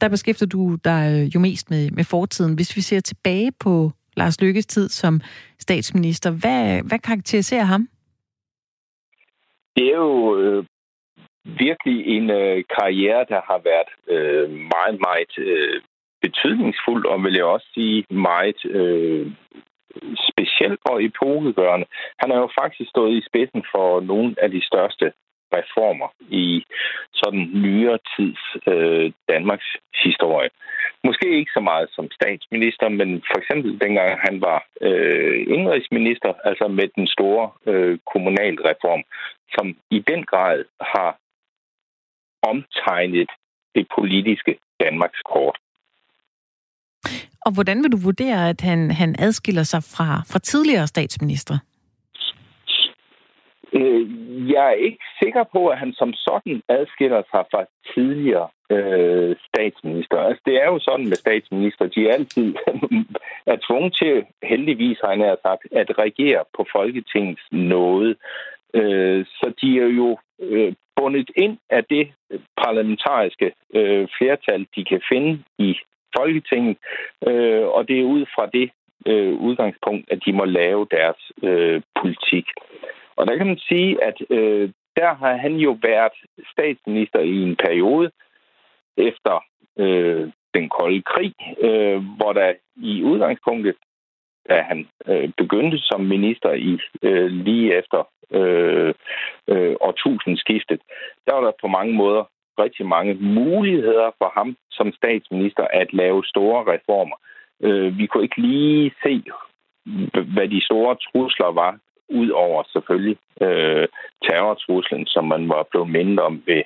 [0.00, 2.54] der beskæftiger du dig jo mest med, med fortiden.
[2.54, 5.20] Hvis vi ser tilbage på Lars Lykkes tid som
[5.58, 7.88] statsminister, hvad, hvad karakteriserer ham?
[9.78, 10.64] Det er jo øh,
[11.44, 15.82] virkelig en øh, karriere, der har været øh, meget, meget øh,
[16.22, 19.26] betydningsfuld, og vil jeg også sige meget øh,
[20.30, 21.86] speciel og epokegørende.
[22.20, 25.12] Han har jo faktisk stået i spidsen for nogle af de største
[25.52, 26.64] reformer i
[27.12, 29.70] sådan nyere tids øh, Danmarks
[30.04, 30.50] historie.
[31.04, 36.68] Måske ikke så meget som statsminister, men for eksempel dengang han var øh, indrigsminister, altså
[36.68, 39.02] med den store øh, kommunalreform,
[39.54, 41.10] som i den grad har
[42.42, 43.30] omtegnet
[43.74, 45.58] det politiske Danmarks kort.
[47.46, 51.58] Og hvordan vil du vurdere, at han, han adskiller sig fra, fra tidligere statsminister?
[53.72, 54.04] Øh,
[54.52, 57.64] jeg er ikke sikker på, at han som sådan adskiller sig fra
[57.94, 60.18] tidligere øh, statsminister.
[60.18, 62.54] Altså, det er jo sådan med statsminister, de er altid
[63.52, 68.14] er tvunget til, heldigvis har jeg sagt, at regere på Folketingets nåde.
[68.74, 74.84] Øh, så de er jo øh, bundet ind af det øh, parlamentariske øh, flertal, de
[74.84, 75.76] kan finde i
[76.18, 76.76] Folketinget,
[77.28, 78.70] øh, og det er ud fra det
[79.06, 82.46] øh, udgangspunkt, at de må lave deres øh, politik.
[83.18, 86.16] Og der kan man sige, at øh, der har han jo været
[86.52, 88.10] statsminister i en periode
[88.96, 89.44] efter
[89.78, 93.76] øh, den kolde krig, øh, hvor der i udgangspunktet,
[94.48, 98.94] da han øh, begyndte som minister i øh, lige efter øh,
[99.48, 100.80] øh, årtusindskiftet,
[101.26, 102.24] der var der på mange måder
[102.58, 107.16] rigtig mange muligheder for ham som statsminister at lave store reformer.
[107.62, 109.22] Øh, vi kunne ikke lige se,
[110.34, 111.78] hvad de store trusler var
[112.08, 113.88] ud over selvfølgelig øh,
[114.24, 116.62] terrortruslen, som man var blevet mindet om ved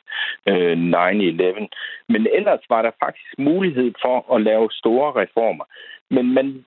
[0.49, 1.69] øh, 9-11.
[2.09, 5.65] Men ellers var der faktisk mulighed for at lave store reformer.
[6.11, 6.65] Men man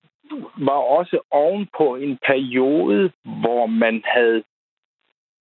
[0.58, 4.44] var også oven på en periode, hvor man havde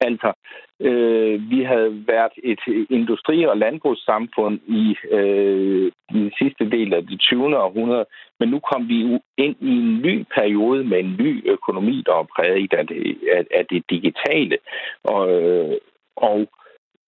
[0.05, 0.33] Altså,
[0.81, 7.21] øh, vi havde været et industri- og landbrugssamfund i øh, den sidste del af det
[7.21, 7.59] 20.
[7.59, 8.07] århundrede,
[8.41, 8.99] men nu kom vi
[9.39, 13.19] ind i en ny periode med en ny økonomi, der er præget af det,
[13.51, 14.59] af, det digitale.
[15.05, 15.77] Og, øh,
[16.17, 16.49] og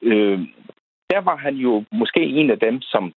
[0.02, 0.40] øh,
[1.10, 3.12] der var han jo måske en af dem, som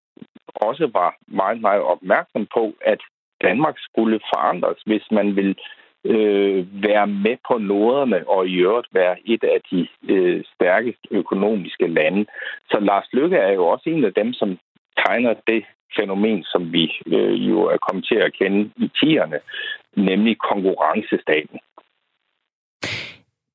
[0.56, 3.00] også var meget, meget opmærksom på, at
[3.42, 5.56] Danmark skulle forandres, hvis man vil
[6.06, 11.88] øh, være med på noderne og i øvrigt være et af de øh, stærkeste økonomiske
[11.88, 12.26] lande.
[12.70, 14.58] Så Lars Lykke er jo også en af dem, som
[15.06, 15.66] tegner det
[16.00, 19.40] fænomen, som vi øh, jo er kommet til at kende i tierne,
[19.96, 21.60] nemlig konkurrencestaten.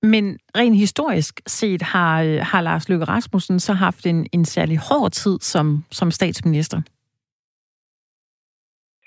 [0.03, 4.78] Men rent historisk set har, øh, har Lars Løkke Rasmussen så haft en, en særlig
[4.88, 6.82] hård tid som, som statsminister.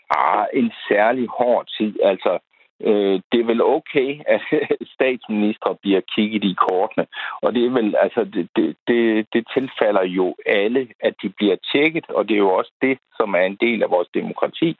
[0.09, 1.93] Ah, en særlig hård tid.
[2.03, 2.39] Altså,
[2.82, 4.41] øh, det er vel okay, at
[4.95, 7.05] statsminister bliver kigget i kortene.
[7.41, 11.55] Og det er vel, altså, det, det, det, det tilfalder jo alle, at de bliver
[11.71, 14.78] tjekket, og det er jo også det, som er en del af vores demokrati.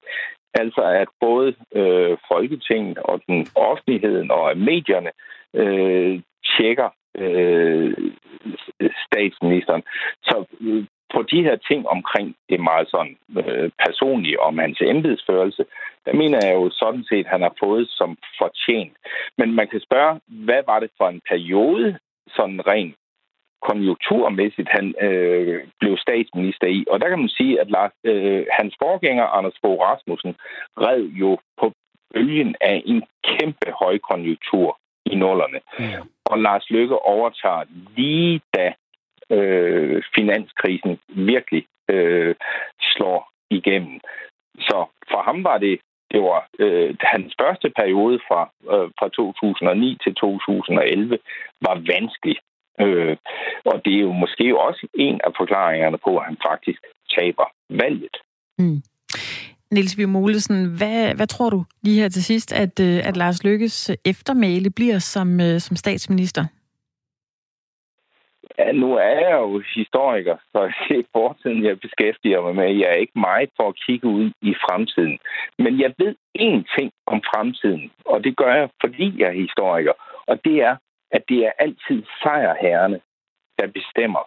[0.54, 5.12] Altså, at både øh, Folketinget og den offentligheden og medierne
[5.54, 7.93] øh, tjekker øh,
[9.08, 9.84] statsministeren.
[10.24, 15.66] Så øh, på de her ting omkring det meget sådan øh, personlige om hans embedsførelse,
[16.05, 18.93] der mener jeg jo sådan set, at han har fået som fortjent.
[19.38, 21.97] Men man kan spørge, hvad var det for en periode,
[22.28, 22.95] sådan rent
[23.62, 26.86] konjunkturmæssigt, han øh, blev statsminister i.
[26.91, 30.36] Og der kan man sige, at Lars, øh, hans forgænger, Anders Fogh Rasmussen,
[30.78, 31.74] red jo på
[32.14, 35.60] bølgen af en kæmpe højkonjunktur i nullerne.
[35.80, 36.10] Mm.
[36.26, 37.64] Og Lars Løkke overtager
[37.97, 38.74] lige da
[39.32, 42.36] øh, finanskrisen virkelig øh,
[42.82, 43.99] slår igennem.
[44.59, 45.80] Så for ham var det
[46.11, 48.41] det var øh, hans første periode fra,
[48.73, 51.19] øh, fra 2009 til 2011
[51.61, 52.38] var vanskelig.
[52.82, 53.17] Øh,
[53.65, 56.82] og det er jo måske også en af forklaringerne på, at han faktisk
[57.17, 58.15] taber valget.
[58.59, 58.82] Mm.
[59.71, 63.43] Niels Vium Olesen, hvad, hvad tror du lige her til sidst, at, øh, at Lars
[63.43, 66.45] Lykkes eftermæle bliver som, øh, som statsminister?
[68.60, 72.76] Ja, nu er jeg jo historiker, så det er fortiden, jeg beskæftiger mig med.
[72.76, 75.20] Jeg er ikke meget for at kigge ud i fremtiden.
[75.58, 79.93] Men jeg ved én ting om fremtiden, og det gør jeg, fordi jeg er historiker.
[80.28, 80.76] Og det er,
[81.12, 82.99] at det er altid sejrherrene,
[83.60, 84.24] der bestemmer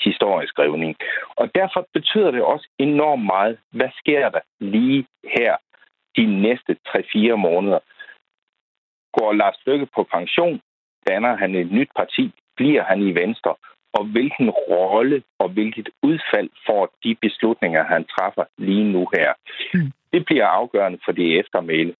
[0.00, 0.96] historieskrivning.
[1.36, 5.56] Og derfor betyder det også enormt meget, hvad sker der lige her
[6.16, 7.78] de næste 3-4 måneder.
[9.18, 10.60] Går Lars Løkke på pension,
[11.08, 13.54] danner han et nyt parti, bliver han i Venstre,
[13.96, 19.30] og hvilken rolle og hvilket udfald får de beslutninger, han træffer lige nu her.
[19.74, 19.92] Mm.
[20.12, 21.92] Det bliver afgørende for det eftermæle.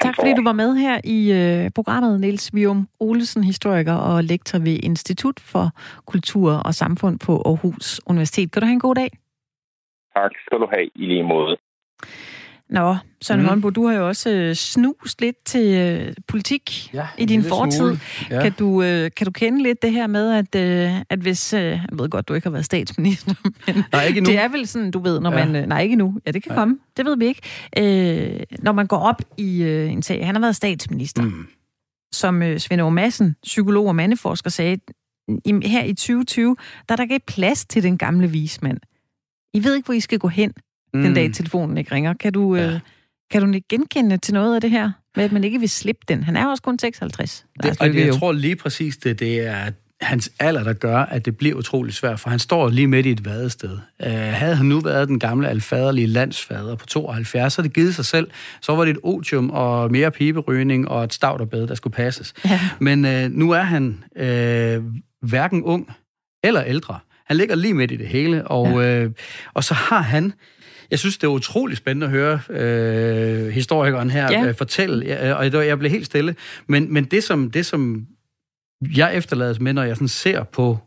[0.00, 4.58] Tak fordi du var med her i uh, programmet, Niels Vium Olesen, historiker og lektor
[4.58, 5.66] ved Institut for
[6.06, 8.52] Kultur og Samfund på Aarhus Universitet.
[8.52, 9.10] Kan du have en god dag?
[10.16, 11.56] Tak skal du have i lige måde.
[12.72, 13.46] Nå, Søren mm.
[13.46, 17.96] Holmbo, du har jo også øh, snust lidt til øh, politik ja, i din fortid.
[18.30, 18.42] Ja.
[18.42, 21.52] Kan, du, øh, kan du kende lidt det her med, at, øh, at hvis...
[21.52, 23.34] Øh, jeg ved godt, du ikke har været statsminister,
[23.66, 25.44] men nej, ikke det er vel sådan, du ved, når ja.
[25.44, 25.56] man...
[25.56, 26.18] Øh, nej, ikke nu.
[26.26, 26.56] Ja, det kan ja.
[26.56, 26.78] komme.
[26.96, 27.40] Det ved vi ikke.
[27.78, 30.26] Øh, når man går op i øh, en sag...
[30.26, 31.22] Han har været statsminister.
[31.22, 31.46] Mm.
[32.12, 34.78] Som øh, Svend Aage Madsen, psykolog og mandeforsker, sagde,
[35.44, 36.56] i, her i 2020,
[36.88, 38.78] der er der ikke plads til den gamle vismand.
[39.54, 40.52] I ved ikke, hvor I skal gå hen
[40.94, 41.02] mm.
[41.02, 42.14] den dag telefonen ikke ringer.
[42.14, 42.72] Kan du, ja.
[42.72, 42.80] øh,
[43.30, 46.02] kan du ikke genkende til noget af det her, med at man ikke vil slippe
[46.08, 46.22] den?
[46.22, 47.44] Han er også kun 56.
[47.62, 49.70] Det, og jeg tror lige præcis, det, det er
[50.02, 53.10] hans alder, der gør, at det bliver utrolig svært, for han står lige midt i
[53.10, 53.78] et vadested.
[54.06, 58.04] Uh, havde han nu været den gamle alfaderlige landsfader på 72, så det givet sig
[58.04, 58.30] selv,
[58.60, 61.94] så var det et otium og mere piberygning og et stavt og bed, der skulle
[61.94, 62.34] passes.
[62.44, 62.60] Ja.
[62.78, 64.84] Men uh, nu er han uh,
[65.28, 65.92] hverken ung
[66.44, 66.98] eller ældre.
[67.32, 69.04] Han ligger lige midt i det hele, og, ja.
[69.04, 69.12] uh,
[69.54, 70.32] og så har han
[70.90, 74.46] jeg synes, det er utrolig spændende at høre øh, historikeren her ja.
[74.46, 76.36] øh, fortælle, ja, og jeg blev helt stille.
[76.66, 78.06] Men, men det, som, det, som
[78.96, 80.78] jeg efterlades med, når jeg sådan ser på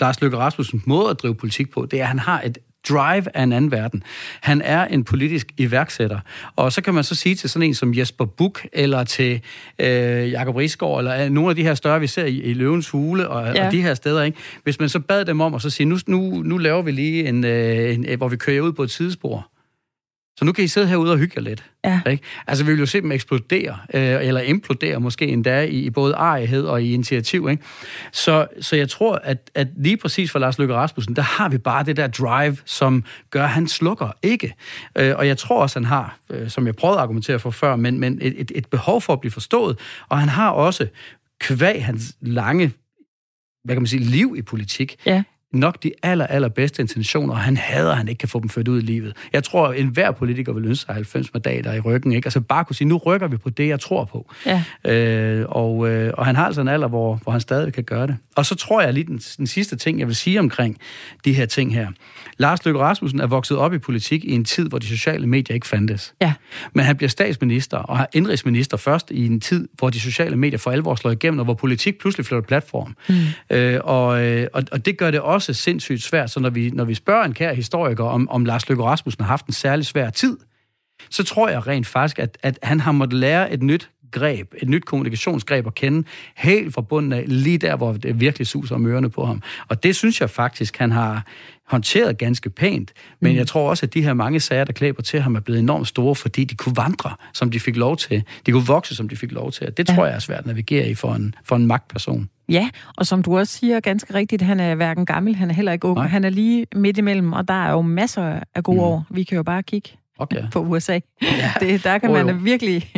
[0.00, 2.58] Lars Løkke Rasmussens måde at drive politik på, det er, at han har et
[2.88, 4.02] drive af en anden verden.
[4.40, 6.20] Han er en politisk iværksætter.
[6.56, 9.40] Og så kan man så sige til sådan en som Jesper Buk, eller til
[9.78, 12.88] øh, Jakob Risgaard, eller øh, nogle af de her større, vi ser i, i Løvens
[12.90, 13.66] Hule, og, ja.
[13.66, 14.38] og de her steder, ikke?
[14.64, 17.28] hvis man så bad dem om at så sige, nu, nu, nu laver vi lige
[17.28, 19.50] en, øh, en, hvor vi kører ud på et sidespor.
[20.40, 21.64] Så nu kan I sidde herude og hygge jer lidt.
[21.84, 22.00] Ja.
[22.10, 22.24] Ikke?
[22.46, 26.14] Altså, vi vil jo se dem eksplodere, øh, eller implodere måske endda i, i både
[26.14, 27.48] arighed og i initiativ.
[27.50, 27.62] Ikke?
[28.12, 31.58] Så, så jeg tror, at, at lige præcis for Lars Løkke Rasmussen, der har vi
[31.58, 34.54] bare det der drive, som gør, at han slukker ikke.
[34.98, 37.76] Øh, og jeg tror også, han har, øh, som jeg prøvede at argumentere for før,
[37.76, 39.78] men, men et, et, et behov for at blive forstået.
[40.08, 40.86] Og han har også,
[41.40, 42.72] kvæg hans lange
[43.64, 45.22] hvad kan man sige, liv i politik, ja
[45.52, 48.48] nok de aller, aller bedste intentioner, og han hader, at han ikke kan få dem
[48.48, 49.16] ført ud i livet.
[49.32, 52.26] Jeg tror, at enhver politiker vil ønske sig 90 mandater i ryggen, ikke?
[52.26, 54.32] Altså bare kunne sige, nu rykker vi på det, jeg tror på.
[54.46, 54.64] Ja.
[54.84, 58.06] Øh, og, øh, og han har altså en alder, hvor, hvor han stadig kan gøre
[58.06, 58.16] det.
[58.36, 60.78] Og så tror jeg lige den, den sidste ting, jeg vil sige omkring
[61.24, 61.88] de her ting her.
[62.38, 65.54] Lars Løkke Rasmussen er vokset op i politik i en tid, hvor de sociale medier
[65.54, 66.14] ikke fandtes.
[66.20, 66.32] Ja.
[66.72, 70.58] Men han bliver statsminister og har indrigsminister først i en tid, hvor de sociale medier
[70.58, 72.96] for alvor slår igennem, og hvor politik pludselig flytter platform.
[73.08, 73.56] Mm.
[73.56, 76.30] Øh, og, øh, og, og det gør det også sindssygt svært.
[76.30, 79.28] Så når vi, når vi spørger en kær historiker, om, om Lars Løkke Rasmussen har
[79.28, 80.36] haft en særlig svær tid,
[81.10, 84.68] så tror jeg rent faktisk, at, at han har måttet lære et nyt greb, et
[84.68, 88.86] nyt kommunikationsgreb at kende, helt fra bunden af, lige der, hvor det virkelig suser om
[88.86, 89.42] ørerne på ham.
[89.68, 91.26] Og det synes jeg faktisk, han har
[91.66, 92.92] håndteret ganske pænt.
[93.20, 93.38] Men mm.
[93.38, 95.88] jeg tror også, at de her mange sager, der klæber til ham, er blevet enormt
[95.88, 98.22] store, fordi de kunne vandre, som de fik lov til.
[98.46, 99.76] De kunne vokse, som de fik lov til.
[99.76, 100.04] det tror ja.
[100.04, 102.28] jeg er svært at navigere i for en, for en magtperson.
[102.50, 105.72] Ja, og som du også siger ganske rigtigt, han er hverken gammel, han er heller
[105.72, 105.98] ikke ung.
[105.98, 106.06] Nej.
[106.06, 108.82] Han er lige midt imellem, og der er jo masser af gode mm.
[108.84, 109.06] år.
[109.10, 110.42] Vi kan jo bare kigge okay.
[110.52, 110.98] på USA.
[111.22, 111.52] Ja.
[111.60, 112.42] Det, der kan oh, man jo.
[112.42, 112.82] virkelig...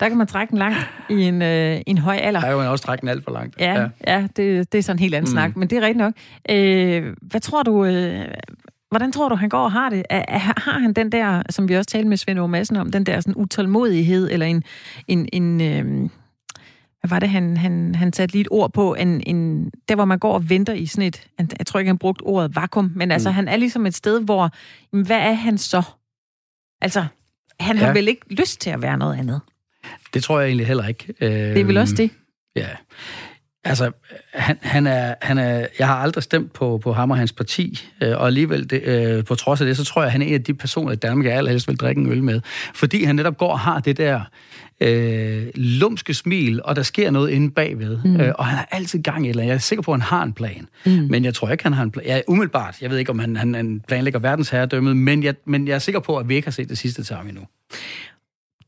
[0.00, 0.78] Der kan man trække den langt
[1.10, 2.40] i en, øh, en høj alder.
[2.40, 3.60] Der kan man også trække den alt for langt.
[3.60, 3.88] Ja, ja.
[4.06, 5.32] ja det, det er sådan en helt anden mm.
[5.32, 6.14] snak, men det er rigtigt nok.
[6.50, 8.24] Øh, hvad tror du, øh,
[8.90, 10.02] hvordan tror du, han går og har det?
[10.10, 13.06] Er, har han den der, som vi også talte med Svend Aage Madsen om, den
[13.06, 14.62] der sådan utålmodighed, eller en,
[15.08, 16.10] en, en øh,
[17.00, 20.04] hvad var det, han, han, han satte lige et ord på, en, en, der hvor
[20.04, 21.26] man går og venter i sådan et,
[21.58, 23.34] jeg tror ikke, han brugte ordet vakuum, men altså, mm.
[23.34, 24.50] han er ligesom et sted, hvor,
[24.90, 25.82] hvad er han så?
[26.80, 27.04] Altså,
[27.60, 27.84] han ja.
[27.84, 29.40] har vel ikke lyst til at være noget andet?
[30.14, 31.14] Det tror jeg egentlig heller ikke.
[31.20, 32.10] Det er vel også det?
[32.56, 32.68] Ja.
[33.64, 33.90] Altså,
[34.34, 37.88] han, han, er, han er, jeg har aldrig stemt på, på ham og hans parti,
[38.02, 40.26] øh, og alligevel, det, øh, på trods af det, så tror jeg, at han er
[40.26, 42.40] en af de personer i Danmark, jeg allerhelst vil drikke en øl med.
[42.74, 44.20] Fordi han netop går og har det der
[44.80, 47.98] øh, lumske smil, og der sker noget inde bagved.
[48.04, 48.20] Mm.
[48.20, 49.50] Øh, og han har altid gang i eller andet.
[49.50, 50.68] Jeg er sikker på, at han har en plan.
[50.86, 51.06] Mm.
[51.10, 52.06] Men jeg tror ikke, han har en plan.
[52.08, 55.74] Er umiddelbart, jeg ved ikke, om han, han, han planlægger verdensherredømmet, men jeg, men jeg
[55.74, 57.42] er sikker på, at vi ikke har set det sidste til ham endnu.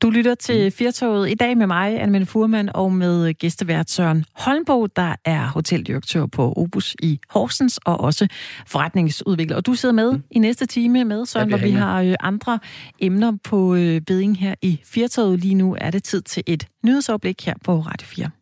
[0.03, 0.73] Du lytter til mm.
[0.73, 6.27] Firtoget i dag med mig, Anne Furman, og med gæstevært Søren Holmbo, der er hoteldirektør
[6.27, 8.29] på Obus i Horsens, og også
[8.67, 9.57] forretningsudvikler.
[9.57, 10.23] Og du sidder med mm.
[10.31, 12.59] i næste time med, Søren, hvor vi har øh, andre
[12.99, 15.41] emner på øh, beding her i Firtoget.
[15.41, 18.42] Lige nu er det tid til et nyhedsoverblik her på Radio 4.